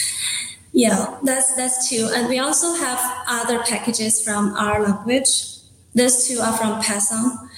Yeah, 0.73 1.19
that's 1.23 1.55
that's 1.55 1.89
two. 1.89 2.11
And 2.15 2.29
we 2.29 2.41
also 2.41 2.75
have 2.75 2.99
other 3.27 3.61
packages 3.61 4.23
from 4.23 4.55
R 4.55 4.83
language. 4.83 5.31
Those 5.95 6.29
two 6.29 6.41
are 6.41 6.53
from 6.53 6.83
Python. 6.83 7.49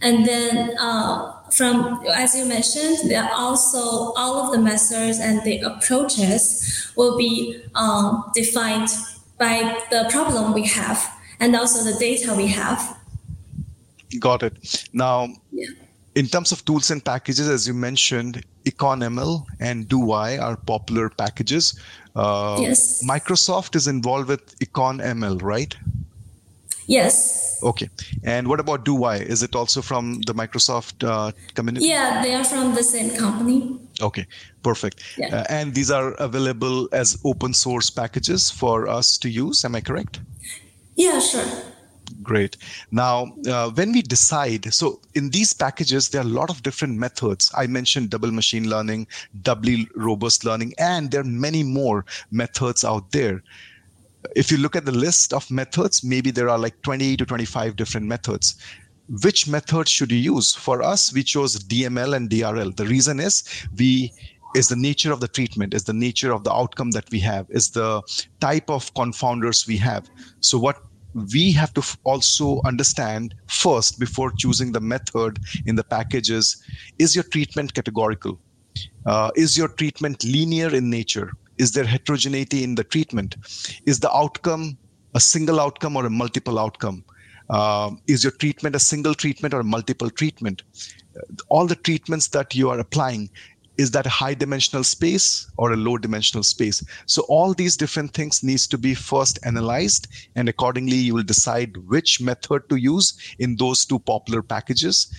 And 0.00 0.26
then 0.26 0.76
uh, 0.78 1.32
from, 1.52 2.02
as 2.14 2.34
you 2.34 2.44
mentioned, 2.46 3.10
there 3.10 3.22
are 3.22 3.32
also 3.32 4.12
all 4.16 4.44
of 4.44 4.52
the 4.52 4.58
methods 4.58 5.18
and 5.18 5.42
the 5.44 5.58
approaches 5.60 6.92
will 6.96 7.16
be 7.16 7.62
um, 7.74 8.30
defined 8.34 8.88
by 9.38 9.78
the 9.90 10.08
problem 10.10 10.52
we 10.52 10.64
have 10.66 10.98
and 11.40 11.54
also 11.56 11.82
the 11.90 11.98
data 11.98 12.34
we 12.34 12.46
have. 12.46 12.98
Got 14.18 14.42
it. 14.42 14.88
Now, 14.92 15.28
yeah. 15.50 15.66
in 16.14 16.26
terms 16.26 16.52
of 16.52 16.64
tools 16.64 16.90
and 16.90 17.04
packages, 17.04 17.48
as 17.48 17.66
you 17.66 17.74
mentioned, 17.74 18.44
EconML 18.64 19.44
and 19.60 19.88
DoWhy 19.88 20.40
are 20.40 20.56
popular 20.56 21.08
packages. 21.08 21.78
Uh, 22.14 22.58
yes. 22.60 23.02
Microsoft 23.04 23.74
is 23.74 23.88
involved 23.88 24.28
with 24.28 24.58
EconML, 24.58 25.42
right? 25.42 25.74
Yes. 26.86 27.60
Okay. 27.62 27.88
And 28.24 28.48
what 28.48 28.60
about 28.60 28.84
DoWhy? 28.84 29.22
Is 29.22 29.42
it 29.42 29.54
also 29.54 29.82
from 29.82 30.20
the 30.22 30.34
Microsoft 30.34 31.06
uh, 31.06 31.32
community? 31.54 31.86
Yeah, 31.86 32.22
they 32.22 32.34
are 32.34 32.44
from 32.44 32.74
the 32.74 32.82
same 32.82 33.16
company. 33.16 33.78
Okay, 34.00 34.26
perfect. 34.62 35.02
Yeah. 35.16 35.36
Uh, 35.36 35.44
and 35.48 35.74
these 35.74 35.90
are 35.90 36.12
available 36.14 36.88
as 36.92 37.18
open 37.24 37.54
source 37.54 37.88
packages 37.90 38.50
for 38.50 38.88
us 38.88 39.16
to 39.18 39.28
use. 39.28 39.64
Am 39.64 39.74
I 39.76 39.80
correct? 39.80 40.20
Yeah, 40.96 41.20
sure. 41.20 41.44
Great. 42.22 42.56
Now, 42.90 43.32
uh, 43.46 43.70
when 43.70 43.92
we 43.92 44.02
decide, 44.02 44.72
so 44.74 45.00
in 45.14 45.30
these 45.30 45.52
packages, 45.52 46.08
there 46.08 46.20
are 46.20 46.24
a 46.24 46.28
lot 46.28 46.50
of 46.50 46.62
different 46.62 46.98
methods. 46.98 47.50
I 47.56 47.66
mentioned 47.66 48.10
double 48.10 48.30
machine 48.32 48.68
learning, 48.68 49.06
doubly 49.42 49.88
robust 49.94 50.44
learning, 50.44 50.74
and 50.78 51.10
there 51.10 51.22
are 51.22 51.24
many 51.24 51.62
more 51.62 52.04
methods 52.30 52.84
out 52.84 53.12
there 53.12 53.42
if 54.36 54.50
you 54.50 54.58
look 54.58 54.76
at 54.76 54.84
the 54.84 54.92
list 54.92 55.32
of 55.32 55.50
methods, 55.50 56.04
maybe 56.04 56.30
there 56.30 56.48
are 56.48 56.58
like 56.58 56.80
20 56.82 57.16
to 57.16 57.26
25 57.26 57.76
different 57.76 58.06
methods. 58.06 58.56
Which 59.22 59.48
method 59.48 59.88
should 59.88 60.12
you 60.12 60.18
use? 60.18 60.54
For 60.54 60.82
us, 60.82 61.12
we 61.12 61.22
chose 61.22 61.58
DML 61.58 62.16
and 62.16 62.30
DRL. 62.30 62.74
The 62.76 62.86
reason 62.86 63.20
is 63.20 63.42
we 63.76 64.12
is 64.54 64.68
the 64.68 64.76
nature 64.76 65.12
of 65.12 65.20
the 65.20 65.28
treatment, 65.28 65.72
is 65.72 65.84
the 65.84 65.94
nature 65.94 66.30
of 66.30 66.44
the 66.44 66.52
outcome 66.52 66.90
that 66.90 67.10
we 67.10 67.18
have, 67.20 67.46
is 67.48 67.70
the 67.70 68.02
type 68.38 68.68
of 68.68 68.92
confounders 68.92 69.66
we 69.66 69.78
have. 69.78 70.10
So 70.40 70.58
what 70.58 70.82
we 71.32 71.52
have 71.52 71.72
to 71.74 71.82
also 72.04 72.60
understand 72.64 73.34
first 73.46 73.98
before 73.98 74.32
choosing 74.36 74.72
the 74.72 74.80
method 74.80 75.38
in 75.66 75.76
the 75.76 75.84
packages 75.84 76.62
is 76.98 77.14
your 77.14 77.24
treatment 77.24 77.74
categorical 77.74 78.38
uh, 79.06 79.30
is 79.36 79.56
your 79.56 79.68
treatment 79.68 80.24
linear 80.24 80.74
in 80.74 80.88
nature 80.88 81.32
is 81.62 81.72
there 81.72 81.84
heterogeneity 81.84 82.64
in 82.64 82.74
the 82.74 82.84
treatment? 82.84 83.36
Is 83.86 84.00
the 84.00 84.12
outcome 84.12 84.76
a 85.14 85.20
single 85.20 85.60
outcome 85.60 85.96
or 85.96 86.04
a 86.06 86.10
multiple 86.10 86.58
outcome? 86.58 87.04
Uh, 87.50 87.90
is 88.08 88.24
your 88.24 88.32
treatment 88.32 88.74
a 88.74 88.80
single 88.80 89.14
treatment 89.14 89.54
or 89.54 89.60
a 89.60 89.64
multiple 89.76 90.10
treatment? 90.10 90.62
All 91.48 91.66
the 91.66 91.76
treatments 91.76 92.28
that 92.28 92.54
you 92.54 92.70
are 92.70 92.80
applying, 92.80 93.30
is 93.78 93.90
that 93.92 94.06
a 94.06 94.10
high 94.10 94.34
dimensional 94.34 94.84
space 94.84 95.50
or 95.56 95.72
a 95.72 95.76
low 95.76 95.96
dimensional 95.96 96.42
space? 96.42 96.84
So 97.06 97.22
all 97.28 97.54
these 97.54 97.76
different 97.76 98.12
things 98.12 98.42
needs 98.42 98.66
to 98.68 98.78
be 98.78 98.94
first 98.94 99.38
analyzed 99.44 100.08
and 100.36 100.48
accordingly 100.48 100.96
you 100.96 101.14
will 101.14 101.22
decide 101.22 101.76
which 101.88 102.20
method 102.20 102.68
to 102.68 102.76
use 102.76 103.34
in 103.38 103.56
those 103.56 103.86
two 103.86 103.98
popular 104.00 104.42
packages 104.42 105.14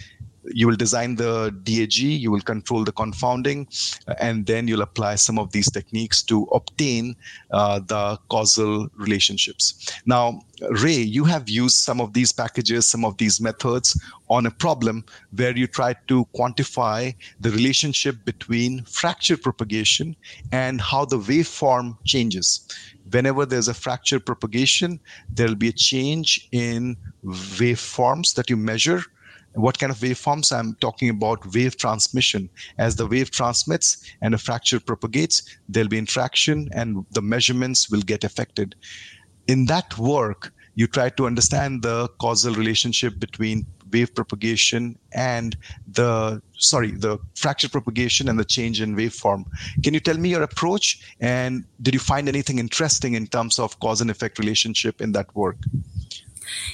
you 0.45 0.67
will 0.67 0.75
design 0.75 1.15
the 1.15 1.51
DAG, 1.63 1.97
you 1.97 2.31
will 2.31 2.41
control 2.41 2.83
the 2.83 2.91
confounding, 2.91 3.67
and 4.19 4.45
then 4.45 4.67
you'll 4.67 4.81
apply 4.81 5.15
some 5.15 5.39
of 5.39 5.51
these 5.51 5.71
techniques 5.71 6.21
to 6.23 6.43
obtain 6.51 7.15
uh, 7.51 7.79
the 7.79 8.17
causal 8.29 8.87
relationships. 8.95 9.91
Now, 10.05 10.41
Ray, 10.69 10.97
you 10.97 11.25
have 11.25 11.49
used 11.49 11.75
some 11.75 11.99
of 11.99 12.13
these 12.13 12.31
packages, 12.31 12.87
some 12.87 13.03
of 13.03 13.17
these 13.17 13.41
methods 13.41 13.99
on 14.29 14.45
a 14.45 14.51
problem 14.51 15.03
where 15.35 15.55
you 15.55 15.67
try 15.67 15.93
to 16.07 16.25
quantify 16.35 17.13
the 17.39 17.51
relationship 17.51 18.23
between 18.25 18.83
fracture 18.85 19.37
propagation 19.37 20.15
and 20.51 20.79
how 20.79 21.05
the 21.05 21.19
waveform 21.19 21.97
changes. 22.05 22.67
Whenever 23.11 23.45
there's 23.45 23.67
a 23.67 23.73
fracture 23.73 24.19
propagation, 24.19 24.99
there'll 25.29 25.55
be 25.55 25.67
a 25.67 25.73
change 25.73 26.47
in 26.51 26.95
waveforms 27.25 28.33
that 28.35 28.49
you 28.49 28.57
measure 28.57 29.03
what 29.55 29.77
kind 29.79 29.91
of 29.91 29.97
waveforms 29.99 30.51
i'm 30.51 30.75
talking 30.75 31.09
about 31.09 31.53
wave 31.53 31.77
transmission. 31.77 32.49
As 32.77 32.95
the 32.95 33.07
wave 33.07 33.31
transmits 33.31 34.03
and 34.21 34.33
a 34.33 34.37
fracture 34.37 34.79
propagates 34.79 35.43
there'll 35.69 35.89
be 35.89 35.97
interaction 35.97 36.69
and 36.73 37.05
the 37.11 37.21
measurements 37.21 37.89
will 37.89 38.01
get 38.01 38.23
affected. 38.23 38.75
In 39.47 39.65
that 39.65 39.97
work 39.97 40.53
you 40.75 40.87
try 40.87 41.09
to 41.09 41.27
understand 41.27 41.83
the 41.83 42.07
causal 42.19 42.55
relationship 42.55 43.19
between 43.19 43.65
wave 43.91 44.13
propagation 44.15 44.97
and 45.13 45.55
the 45.87 46.41
sorry 46.57 46.91
the 46.91 47.19
fracture 47.35 47.69
propagation 47.69 48.27
and 48.27 48.39
the 48.39 48.45
change 48.45 48.81
in 48.81 48.95
waveform. 48.95 49.45
Can 49.83 49.93
you 49.93 49.99
tell 49.99 50.17
me 50.17 50.29
your 50.29 50.41
approach? 50.41 51.15
And 51.19 51.63
did 51.81 51.93
you 51.93 51.99
find 51.99 52.27
anything 52.27 52.57
interesting 52.57 53.13
in 53.13 53.27
terms 53.27 53.59
of 53.59 53.79
cause 53.79 54.01
and 54.01 54.09
effect 54.09 54.39
relationship 54.39 54.99
in 54.99 55.11
that 55.11 55.33
work 55.35 55.57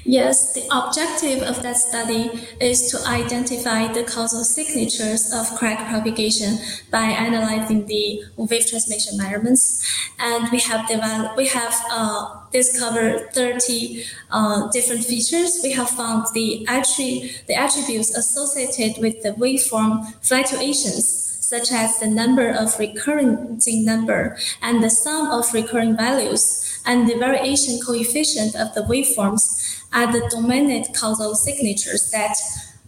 Yes, 0.06 0.54
the 0.54 0.66
objective 0.72 1.44
of 1.44 1.62
that 1.64 1.78
study 1.78 2.32
is 2.60 2.90
to 2.92 3.08
identify 3.08 3.92
the 3.92 4.04
causal 4.04 4.44
signatures 4.44 5.32
of 5.34 5.58
crack 5.58 5.90
propagation 5.90 6.58
by 6.90 7.04
analyzing 7.04 7.86
the 7.86 8.24
wave 8.38 8.66
transmission 8.66 9.18
measurements. 9.18 9.86
And 10.20 10.50
we 10.52 10.60
have 10.60 10.88
developed, 10.88 11.38
we 11.38 11.48
have 11.48 11.76
uh, 11.92 12.40
discovered 12.52 13.34
30 13.34 14.04
uh, 14.32 14.72
different 14.72 15.04
features. 15.04 15.60
We 15.64 15.74
have 15.74 15.90
found 15.90 16.28
the, 16.34 16.66
attri- 16.70 17.46
the 17.46 17.56
attributes 17.56 18.16
associated 18.16 19.02
with 19.02 19.22
the 19.22 19.32
waveform 19.32 20.14
fluctuations 20.24 21.26
such 21.50 21.72
as 21.72 22.00
the 22.00 22.08
number 22.08 22.48
of 22.48 22.78
recurring 22.78 23.60
number 23.84 24.38
and 24.62 24.84
the 24.84 24.90
sum 24.90 25.32
of 25.32 25.52
recurring 25.52 25.98
values 25.98 26.80
and 26.86 27.10
the 27.10 27.18
variation 27.18 27.80
coefficient 27.84 28.56
of 28.56 28.74
the 28.76 28.82
waveforms 28.82 29.69
are 29.94 30.12
the 30.12 30.28
dominant 30.30 30.94
causal 30.96 31.36
signatures 31.36 32.12
that 32.12 32.36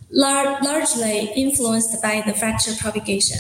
lar- 0.10 0.62
largely 0.62 1.32
influenced 1.36 2.02
by 2.02 2.24
the 2.26 2.34
fracture 2.34 2.74
propagation. 2.80 3.40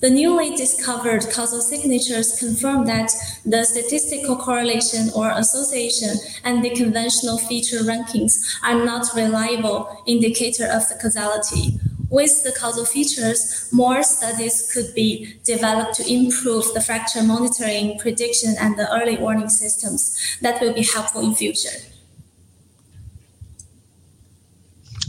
The 0.00 0.10
newly 0.10 0.54
discovered 0.54 1.30
causal 1.32 1.62
signatures 1.62 2.38
confirm 2.38 2.84
that 2.86 3.10
the 3.46 3.64
statistical 3.64 4.36
correlation 4.36 5.08
or 5.14 5.30
association 5.30 6.18
and 6.44 6.62
the 6.62 6.74
conventional 6.74 7.38
feature 7.38 7.78
rankings 7.78 8.58
are 8.62 8.84
not 8.84 9.06
reliable 9.16 10.02
indicator 10.06 10.66
of 10.66 10.86
the 10.90 10.98
causality, 11.00 11.80
with 12.10 12.44
the 12.44 12.52
causal 12.52 12.84
features, 12.84 13.68
more 13.72 14.02
studies 14.02 14.70
could 14.72 14.94
be 14.94 15.36
developed 15.42 15.94
to 15.94 16.12
improve 16.12 16.72
the 16.74 16.80
fracture 16.80 17.22
monitoring, 17.22 17.98
prediction, 17.98 18.54
and 18.60 18.78
the 18.78 18.88
early 18.92 19.16
warning 19.16 19.48
systems 19.48 20.38
that 20.40 20.60
will 20.60 20.72
be 20.72 20.84
helpful 20.84 21.22
in 21.22 21.34
future. 21.34 21.76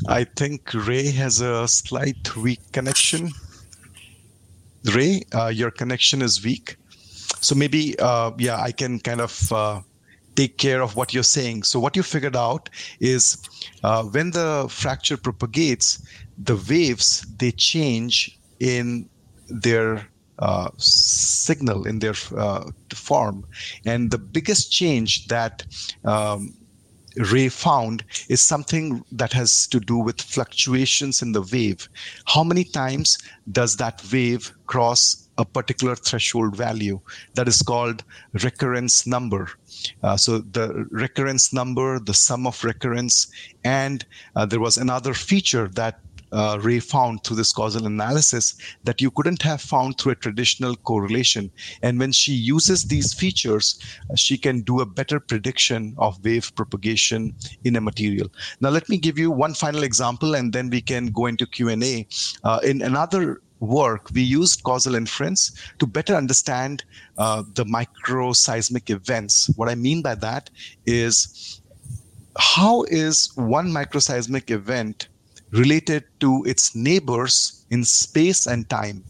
I 0.07 0.23
think 0.23 0.71
Ray 0.73 1.09
has 1.11 1.41
a 1.41 1.67
slight 1.67 2.35
weak 2.35 2.59
connection. 2.71 3.31
Ray, 4.93 5.23
uh, 5.33 5.47
your 5.47 5.71
connection 5.71 6.21
is 6.21 6.43
weak. 6.43 6.77
So 7.41 7.55
maybe, 7.55 7.97
uh, 7.99 8.31
yeah, 8.37 8.61
I 8.61 8.71
can 8.71 8.99
kind 8.99 9.19
of 9.19 9.51
uh, 9.51 9.81
take 10.35 10.57
care 10.57 10.81
of 10.83 10.95
what 10.95 11.13
you're 11.13 11.23
saying. 11.23 11.63
So 11.63 11.79
what 11.79 11.95
you 11.95 12.03
figured 12.03 12.35
out 12.35 12.69
is 12.99 13.37
uh, 13.83 14.03
when 14.03 14.31
the 14.31 14.67
fracture 14.69 15.17
propagates, 15.17 16.05
the 16.37 16.55
waves 16.69 17.25
they 17.37 17.51
change 17.51 18.37
in 18.59 19.09
their 19.49 20.07
uh, 20.39 20.69
signal 20.77 21.87
in 21.87 21.99
their 21.99 22.15
uh, 22.35 22.69
form, 22.93 23.45
and 23.85 24.11
the 24.11 24.17
biggest 24.17 24.71
change 24.71 25.27
that 25.27 25.65
um, 26.03 26.53
Ray 27.31 27.49
found 27.49 28.03
is 28.29 28.41
something 28.41 29.03
that 29.11 29.33
has 29.33 29.67
to 29.67 29.79
do 29.79 29.97
with 29.97 30.21
fluctuations 30.21 31.21
in 31.21 31.31
the 31.31 31.41
wave. 31.41 31.87
How 32.25 32.43
many 32.43 32.63
times 32.63 33.17
does 33.51 33.77
that 33.77 34.01
wave 34.11 34.51
cross 34.65 35.25
a 35.37 35.45
particular 35.45 35.95
threshold 35.95 36.55
value 36.55 36.99
that 37.33 37.47
is 37.47 37.61
called 37.61 38.03
recurrence 38.43 39.05
number. 39.05 39.49
Uh, 40.01 40.15
so 40.15 40.39
the 40.39 40.87
recurrence 40.91 41.51
number, 41.51 41.99
the 41.99 42.13
sum 42.13 42.47
of 42.47 42.63
recurrence, 42.63 43.27
and 43.63 44.05
uh, 44.35 44.45
there 44.45 44.59
was 44.59 44.77
another 44.77 45.13
feature 45.13 45.67
that 45.69 45.99
uh, 46.35 46.59
Ray 46.61 46.79
found 46.79 47.23
through 47.23 47.37
this 47.37 47.53
causal 47.53 47.85
analysis 47.85 48.55
that 48.83 49.01
you 49.01 49.09
couldn't 49.09 49.41
have 49.41 49.61
found 49.61 49.97
through 49.97 50.11
a 50.11 50.15
traditional 50.15 50.75
correlation. 50.75 51.49
And 51.81 51.97
when 51.97 52.11
she 52.11 52.33
uses 52.33 52.83
these 52.83 53.13
features, 53.13 53.79
she 54.15 54.37
can 54.37 54.61
do 54.61 54.81
a 54.81 54.85
better 54.85 55.19
prediction 55.19 55.95
of 55.97 56.23
wave 56.23 56.53
propagation 56.55 57.33
in 57.63 57.75
a 57.77 57.81
material. 57.81 58.27
Now, 58.59 58.69
let 58.69 58.89
me 58.89 58.97
give 58.97 59.17
you 59.17 59.31
one 59.31 59.53
final 59.53 59.83
example, 59.83 60.35
and 60.35 60.51
then 60.51 60.69
we 60.69 60.81
can 60.81 61.07
go 61.07 61.25
into 61.27 61.45
Q&A. 61.45 62.07
Uh, 62.43 62.59
in 62.63 62.81
another 62.81 63.41
work, 63.59 64.09
we 64.13 64.21
used 64.21 64.63
causal 64.63 64.95
inference 64.95 65.51
to 65.79 65.87
better 65.87 66.15
understand 66.15 66.83
uh, 67.17 67.43
the 67.53 67.65
microseismic 67.65 68.89
events. 68.89 69.49
What 69.55 69.69
I 69.69 69.75
mean 69.75 70.01
by 70.01 70.15
that 70.15 70.49
is 70.85 71.61
how 72.37 72.83
is 72.83 73.31
one 73.35 73.69
microseismic 73.71 74.51
event 74.51 75.07
related 75.51 76.03
to 76.19 76.43
its 76.45 76.75
neighbors 76.75 77.65
in 77.69 77.83
space 77.83 78.47
and 78.47 78.69
time. 78.69 79.03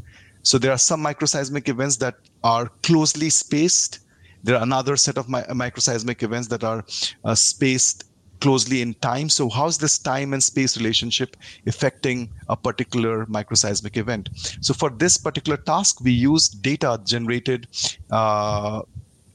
So 0.43 0.58
there 0.58 0.71
are 0.71 0.78
some 0.78 1.04
microseismic 1.04 1.69
events 1.69 1.98
that 1.98 2.15
are 2.43 2.67
closely 2.84 3.30
spaced. 3.30 4.00
There 4.43 4.56
are 4.56 4.63
another 4.63 4.95
set 4.95 5.17
of 5.17 5.28
mi- 5.28 5.41
microseismic 5.50 6.21
events 6.21 6.48
that 6.50 6.63
are 6.63 6.86
uh, 7.24 7.34
spaced 7.34 8.06
closely 8.41 8.82
in 8.82 8.93
time. 8.95 9.28
So 9.30 9.50
how's 9.50 9.78
this 9.78 9.98
time 9.98 10.34
and 10.34 10.43
space 10.43 10.78
relationship 10.78 11.36
affecting 11.65 12.30
a 12.48 12.56
particular 12.56 13.26
microseismic 13.26 13.98
event? 13.98 14.30
So 14.62 14.74
for 14.74 14.91
this 14.91 15.17
particular 15.17 15.58
task, 15.58 16.02
we 16.02 16.12
used 16.12 16.62
data 16.62 17.02
generated 17.06 17.67
uh, 18.12 18.84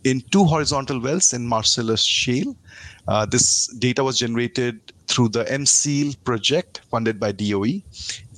in 0.05 0.21
two 0.31 0.45
horizontal 0.45 1.01
wells 1.01 1.33
in 1.33 1.47
Marcellus 1.47 2.03
Shale. 2.03 2.57
Uh, 3.09 3.27
this 3.27 3.67
data 3.79 4.05
was 4.05 4.19
generated 4.19 4.93
through 5.11 5.29
the 5.29 5.45
MSEEL 5.45 6.17
project 6.23 6.83
funded 6.89 7.19
by 7.19 7.33
DOE. 7.33 7.83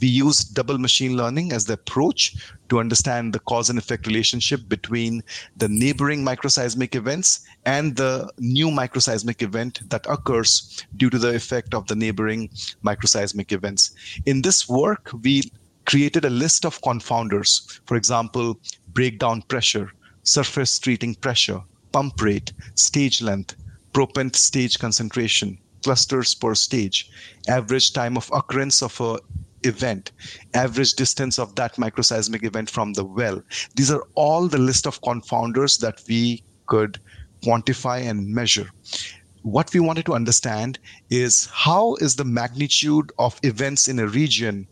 We 0.01 0.09
used 0.09 0.55
double 0.55 0.79
machine 0.79 1.19
learning 1.19 1.53
as 1.53 1.67
the 1.67 1.75
approach 1.75 2.35
to 2.71 2.81
understand 2.81 3.35
the 3.35 3.41
cause 3.41 3.69
and 3.69 3.79
effect 3.79 4.07
relationship 4.07 4.67
between 4.69 5.23
the 5.59 5.69
neighboring 5.69 6.25
microseismic 6.25 6.95
events 6.95 7.47
and 7.67 7.95
the 7.95 8.33
new 8.39 8.69
microseismic 8.69 9.43
event 9.43 9.81
that 9.91 10.07
occurs 10.09 10.83
due 10.97 11.11
to 11.11 11.19
the 11.19 11.35
effect 11.35 11.75
of 11.75 11.87
the 11.89 11.95
neighboring 11.95 12.49
microseismic 12.83 13.53
events. 13.53 13.95
In 14.25 14.41
this 14.41 14.67
work, 14.67 15.11
we 15.23 15.53
created 15.85 16.25
a 16.25 16.31
list 16.31 16.65
of 16.65 16.81
confounders. 16.81 17.81
For 17.85 17.99
example, 17.99 18.59
breakdown 18.95 19.43
pressure, 19.43 19.93
surface 20.23 20.79
treating 20.79 21.17
pressure, 21.17 21.61
pump 21.93 22.23
rate, 22.23 22.55
stage 22.77 23.21
length, 23.21 23.57
proppant 23.93 24.37
stage 24.37 24.79
concentration, 24.79 25.59
clusters 25.83 26.35
per 26.35 26.55
stage, 26.55 27.11
average 27.49 27.93
time 27.93 28.17
of 28.17 28.31
occurrence 28.33 28.83
of 28.83 29.01
a 29.01 29.19
event, 29.65 30.13
average 30.55 30.95
distance 30.95 31.39
of 31.39 31.55
that 31.55 31.77
microseismic 31.77 32.45
event 32.45 32.69
from 32.69 32.93
the 32.95 33.05
well. 33.05 33.43
These 33.77 33.91
are 33.91 34.05
all 34.15 34.49
the 34.49 34.59
list 34.59 34.87
of 34.87 35.01
confounders 35.03 35.79
that 35.81 36.03
we 36.09 36.43
could 36.67 36.99
quantify 37.45 38.09
and 38.09 38.29
measure. 38.29 38.71
What 39.43 39.73
we 39.75 39.81
wanted 39.81 40.07
to 40.07 40.15
understand 40.15 40.79
is 41.11 41.49
how 41.53 41.97
is 41.97 42.17
the 42.17 42.25
magnitude 42.25 43.11
of 43.19 43.39
events 43.43 43.89
in 43.89 43.99
a 43.99 44.07
region 44.07 44.67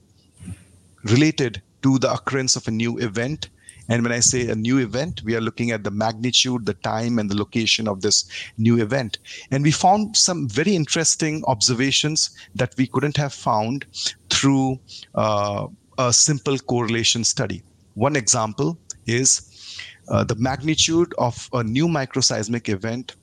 related 1.05 1.61
to 1.83 1.99
the 1.99 2.13
occurrence 2.13 2.57
of 2.57 2.69
a 2.69 2.71
new 2.71 2.99
event 2.99 3.49
and 3.91 4.05
when 4.05 4.13
I 4.13 4.21
say 4.21 4.49
a 4.49 4.55
new 4.55 4.79
event, 4.79 5.21
we 5.25 5.35
are 5.35 5.41
looking 5.41 5.73
at 5.73 5.83
the 5.83 5.91
magnitude, 5.91 6.65
the 6.65 6.75
time, 6.75 7.19
and 7.19 7.29
the 7.29 7.37
location 7.37 7.89
of 7.89 8.03
this 8.03 8.25
new 8.57 8.81
event. 8.81 9.19
And 9.51 9.65
we 9.65 9.73
found 9.73 10.17
some 10.17 10.49
very 10.49 10.77
interesting 10.77 11.43
observations 11.49 12.31
that 12.55 12.73
we 12.79 12.87
couldn't 12.87 13.17
have 13.17 13.35
found 13.35 13.87
through 14.31 14.79
uh, 15.17 15.67
a 15.99 16.13
simple 16.13 16.57
correlation 16.57 17.25
study. 17.25 17.65
One 17.95 18.15
example 18.15 18.79
is 19.07 19.77
uh, 20.09 20.23
the 20.23 20.37
magnitude 20.37 21.13
of 21.19 21.51
a 21.53 21.65
new 21.65 21.89
microseismic 21.89 22.69
event 22.69 23.17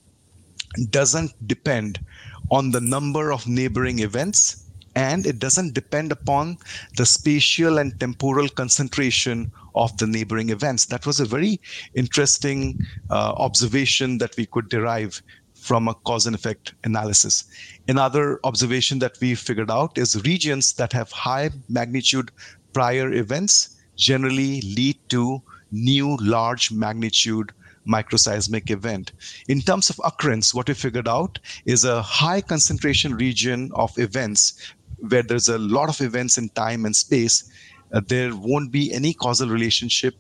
doesn't 0.90 1.32
depend 1.48 2.04
on 2.52 2.72
the 2.72 2.82
number 2.82 3.32
of 3.32 3.48
neighboring 3.48 4.00
events 4.00 4.68
and 4.98 5.28
it 5.28 5.38
doesn't 5.38 5.76
depend 5.76 6.12
upon 6.12 6.58
the 6.98 7.06
spatial 7.06 7.78
and 7.78 8.00
temporal 8.00 8.50
concentration 8.50 9.52
of 9.78 9.96
the 9.98 10.08
neighboring 10.08 10.50
events. 10.50 10.86
That 10.86 11.06
was 11.06 11.20
a 11.20 11.26
very 11.26 11.60
interesting 11.96 12.80
uh, 13.10 13.34
observation 13.38 14.18
that 14.20 14.36
we 14.38 14.46
could 14.46 14.70
derive 14.70 15.22
from 15.56 15.88
a 15.88 15.94
cause 15.94 16.26
and 16.26 16.36
effect 16.36 16.74
analysis. 16.84 17.44
Another 17.88 18.40
observation 18.44 19.00
that 19.00 19.18
we 19.20 19.36
figured 19.36 19.72
out 19.72 19.98
is 19.98 20.24
regions 20.24 20.74
that 20.74 20.94
have 20.94 21.12
high 21.12 21.50
magnitude 21.68 22.32
prior 22.74 23.12
events 23.12 23.76
generally 23.96 24.62
lead 24.62 24.98
to 25.10 25.42
new 25.72 26.16
large 26.18 26.72
magnitude 26.72 27.52
microseismic 27.88 28.70
event. 28.70 29.14
In 29.48 29.62
terms 29.62 29.90
of 29.90 30.00
occurrence, 30.04 30.54
what 30.54 30.68
we 30.68 30.74
figured 30.74 31.08
out 31.08 31.40
is 31.66 31.86
a 31.86 32.02
high 32.02 32.42
concentration 32.42 33.16
region 33.16 33.72
of 33.74 33.98
events 33.98 34.74
where 35.10 35.24
there's 35.24 35.50
a 35.50 35.58
lot 35.58 35.90
of 35.90 36.02
events 36.02 36.38
in 36.38 36.50
time 36.50 36.86
and 36.86 36.96
space, 36.96 37.50
uh, 37.94 38.02
there 38.08 38.36
won't 38.36 38.72
be 38.72 38.94
any 38.94 39.14
causal 39.14 39.50
relationship 39.50 40.16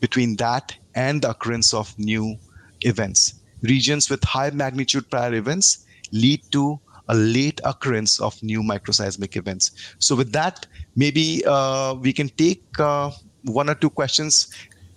between 0.00 0.36
that 0.36 0.74
and 0.94 1.22
the 1.22 1.30
occurrence 1.30 1.74
of 1.74 1.96
new 1.98 2.36
events. 2.82 3.34
Regions 3.62 4.08
with 4.10 4.22
high 4.24 4.50
magnitude 4.50 5.10
prior 5.10 5.34
events 5.34 5.86
lead 6.12 6.40
to 6.52 6.78
a 7.08 7.14
late 7.14 7.60
occurrence 7.64 8.20
of 8.20 8.40
new 8.42 8.62
microseismic 8.62 9.36
events. 9.36 9.70
So, 9.98 10.14
with 10.14 10.32
that, 10.32 10.66
maybe 10.94 11.42
uh, 11.46 11.94
we 11.94 12.12
can 12.12 12.28
take 12.28 12.62
uh, 12.78 13.10
one 13.44 13.70
or 13.70 13.74
two 13.74 13.90
questions. 13.90 14.52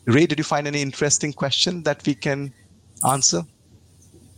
Ray, 0.05 0.25
did 0.25 0.37
you 0.37 0.43
find 0.43 0.67
any 0.67 0.81
interesting 0.81 1.31
question 1.31 1.83
that 1.83 2.05
we 2.05 2.15
can 2.15 2.53
answer? 3.07 3.43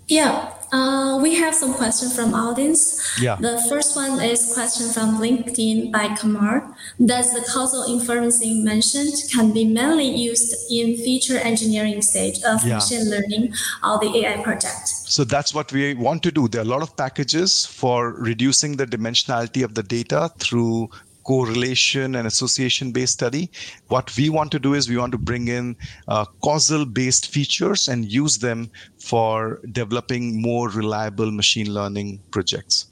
Yeah, 0.07 0.53
uh, 0.73 1.19
we 1.21 1.35
have 1.35 1.53
some 1.53 1.73
questions 1.73 2.15
from 2.15 2.33
audience. 2.33 2.99
Yeah. 3.21 3.35
The 3.35 3.61
first 3.69 3.95
one 3.95 4.19
is 4.19 4.53
question 4.53 4.89
from 4.89 5.19
LinkedIn 5.19 5.91
by 5.91 6.15
Kamar. 6.15 6.75
Does 7.05 7.31
the 7.33 7.41
causal 7.53 7.83
inferencing 7.85 8.63
mentioned 8.63 9.13
can 9.31 9.53
be 9.53 9.65
mainly 9.65 10.09
used 10.09 10.51
in 10.71 10.97
feature 10.97 11.37
engineering 11.37 12.01
stage 12.01 12.41
of 12.43 12.65
Yeah. 12.65 12.75
machine 12.75 13.09
learning 13.09 13.53
or 13.83 13.99
the 13.99 14.11
AI 14.17 14.41
project? 14.41 14.87
So 14.87 15.23
that's 15.23 15.53
what 15.53 15.71
we 15.71 15.93
want 15.93 16.23
to 16.23 16.31
do. 16.31 16.47
There 16.47 16.61
are 16.61 16.65
a 16.65 16.73
lot 16.75 16.81
of 16.81 16.97
packages 16.97 17.65
for 17.67 18.13
reducing 18.13 18.77
the 18.77 18.87
dimensionality 18.87 19.63
of 19.63 19.75
the 19.75 19.83
data 19.83 20.31
through 20.39 20.89
correlation 21.23 22.15
and 22.15 22.27
association 22.27 22.91
based 22.91 23.13
study. 23.13 23.49
What 23.87 24.15
we 24.17 24.29
want 24.29 24.51
to 24.51 24.59
do 24.59 24.73
is 24.73 24.89
we 24.89 24.97
want 24.97 25.11
to 25.13 25.17
bring 25.17 25.47
in 25.47 25.75
uh, 26.07 26.25
causal 26.43 26.85
based 26.85 27.31
features 27.31 27.87
and 27.87 28.05
use 28.05 28.37
them 28.37 28.69
for 28.99 29.59
developing 29.71 30.41
more 30.41 30.69
reliable 30.69 31.31
machine 31.31 31.73
learning 31.73 32.21
projects. 32.31 32.87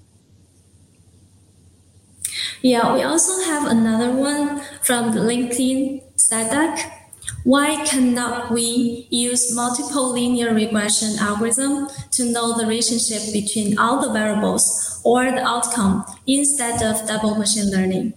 Yeah, 2.61 2.93
we 2.93 3.03
also 3.03 3.43
have 3.43 3.67
another 3.67 4.11
one 4.11 4.61
from 4.81 5.13
LinkedIn 5.13 6.03
Sadak. 6.15 6.79
Why 7.43 7.83
cannot 7.85 8.51
we 8.51 9.07
use 9.09 9.55
multiple 9.55 10.13
linear 10.13 10.53
regression 10.53 11.17
algorithm 11.19 11.87
to 12.11 12.25
know 12.25 12.57
the 12.57 12.65
relationship 12.65 13.33
between 13.33 13.79
all 13.79 13.99
the 13.99 14.13
variables 14.13 15.01
or 15.03 15.25
the 15.25 15.43
outcome 15.43 16.05
instead 16.27 16.83
of 16.83 17.07
double 17.07 17.35
machine 17.35 17.71
learning? 17.71 18.13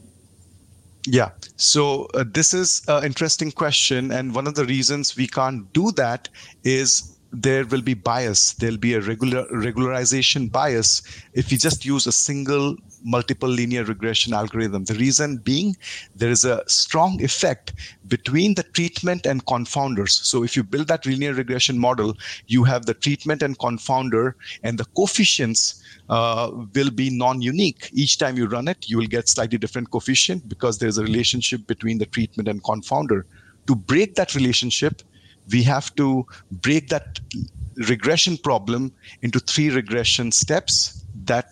Yeah. 1.06 1.30
So 1.56 2.06
uh, 2.14 2.24
this 2.26 2.54
is 2.54 2.82
an 2.88 3.04
interesting 3.04 3.52
question, 3.52 4.10
and 4.10 4.34
one 4.34 4.46
of 4.46 4.54
the 4.54 4.64
reasons 4.64 5.16
we 5.16 5.26
can't 5.26 5.70
do 5.72 5.90
that 5.92 6.28
is 6.62 7.14
there 7.30 7.66
will 7.66 7.82
be 7.82 7.94
bias. 7.94 8.54
There'll 8.54 8.76
be 8.76 8.94
a 8.94 9.00
regular 9.00 9.44
regularization 9.48 10.50
bias 10.50 11.02
if 11.32 11.50
you 11.50 11.58
just 11.58 11.84
use 11.84 12.06
a 12.06 12.12
single 12.12 12.76
multiple 13.02 13.48
linear 13.48 13.84
regression 13.84 14.32
algorithm. 14.32 14.84
The 14.84 14.94
reason 14.94 15.38
being 15.38 15.76
there 16.14 16.30
is 16.30 16.44
a 16.44 16.62
strong 16.68 17.22
effect 17.22 17.74
between 18.08 18.54
the 18.54 18.62
treatment 18.62 19.26
and 19.26 19.44
confounders. 19.44 20.10
So 20.10 20.42
if 20.42 20.56
you 20.56 20.62
build 20.62 20.88
that 20.88 21.04
linear 21.04 21.34
regression 21.34 21.78
model, 21.78 22.16
you 22.46 22.64
have 22.64 22.86
the 22.86 22.94
treatment 22.94 23.42
and 23.42 23.58
confounder, 23.58 24.34
and 24.62 24.78
the 24.78 24.86
coefficients 24.96 25.82
uh, 26.08 26.50
will 26.74 26.90
be 26.90 27.10
non-unique. 27.10 27.90
Each 27.92 28.18
time 28.18 28.36
you 28.36 28.46
run 28.46 28.68
it, 28.68 28.88
you 28.88 28.98
will 28.98 29.06
get 29.06 29.28
slightly 29.28 29.58
different 29.58 29.90
coefficient 29.90 30.48
because 30.48 30.78
there's 30.78 30.98
a 30.98 31.02
relationship 31.02 31.66
between 31.66 31.98
the 31.98 32.06
treatment 32.06 32.48
and 32.48 32.62
confounder. 32.62 33.24
To 33.66 33.74
break 33.74 34.14
that 34.16 34.34
relationship, 34.34 35.02
we 35.50 35.62
have 35.62 35.94
to 35.96 36.26
break 36.50 36.88
that 36.88 37.20
regression 37.88 38.36
problem 38.36 38.92
into 39.22 39.40
three 39.40 39.70
regression 39.70 40.32
steps 40.32 41.04
that 41.24 41.46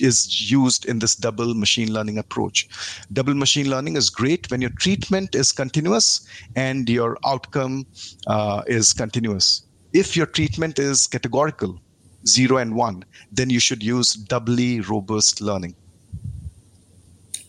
is 0.00 0.50
used 0.50 0.84
in 0.86 0.98
this 0.98 1.14
double 1.14 1.54
machine 1.54 1.92
learning 1.92 2.18
approach. 2.18 2.68
Double 3.12 3.34
machine 3.34 3.70
learning 3.70 3.96
is 3.96 4.10
great 4.10 4.50
when 4.50 4.60
your 4.60 4.70
treatment 4.78 5.34
is 5.34 5.52
continuous 5.52 6.26
and 6.56 6.88
your 6.88 7.16
outcome 7.24 7.86
uh, 8.26 8.62
is 8.66 8.92
continuous. 8.92 9.62
If 9.92 10.16
your 10.16 10.26
treatment 10.26 10.78
is 10.78 11.06
categorical, 11.06 11.80
zero 12.26 12.58
and 12.58 12.74
one, 12.74 13.04
then 13.32 13.50
you 13.50 13.60
should 13.60 13.82
use 13.82 14.14
doubly 14.14 14.80
robust 14.80 15.40
learning. 15.40 15.74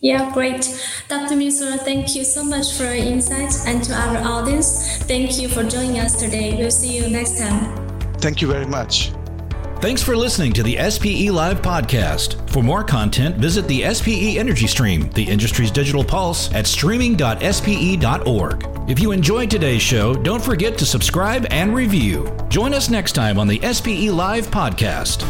Yeah, 0.00 0.32
great. 0.32 0.62
Dr. 1.08 1.34
Misra, 1.34 1.78
thank 1.78 2.14
you 2.14 2.22
so 2.22 2.44
much 2.44 2.74
for 2.74 2.84
your 2.84 2.94
insights. 2.94 3.66
And 3.66 3.82
to 3.84 3.94
our 3.94 4.18
audience, 4.18 4.98
thank 4.98 5.40
you 5.40 5.48
for 5.48 5.64
joining 5.64 5.98
us 5.98 6.20
today. 6.20 6.56
We'll 6.56 6.70
see 6.70 6.96
you 6.96 7.10
next 7.10 7.38
time. 7.38 7.74
Thank 8.20 8.40
you 8.40 8.48
very 8.48 8.66
much. 8.66 9.10
Thanks 9.80 10.02
for 10.02 10.16
listening 10.16 10.52
to 10.54 10.64
the 10.64 10.76
SPE 10.90 11.30
Live 11.30 11.62
podcast. 11.62 12.50
For 12.50 12.64
more 12.64 12.82
content, 12.82 13.36
visit 13.36 13.68
the 13.68 13.94
SPE 13.94 14.36
Energy 14.36 14.66
Stream, 14.66 15.08
the 15.10 15.22
industry's 15.22 15.70
digital 15.70 16.02
pulse, 16.02 16.52
at 16.52 16.66
streaming.spe.org. 16.66 18.66
If 18.90 18.98
you 18.98 19.12
enjoyed 19.12 19.52
today's 19.52 19.80
show, 19.80 20.14
don't 20.14 20.42
forget 20.42 20.76
to 20.78 20.86
subscribe 20.86 21.46
and 21.50 21.72
review. 21.72 22.36
Join 22.48 22.74
us 22.74 22.90
next 22.90 23.12
time 23.12 23.38
on 23.38 23.46
the 23.46 23.60
SPE 23.72 24.10
Live 24.10 24.48
podcast. 24.48 25.22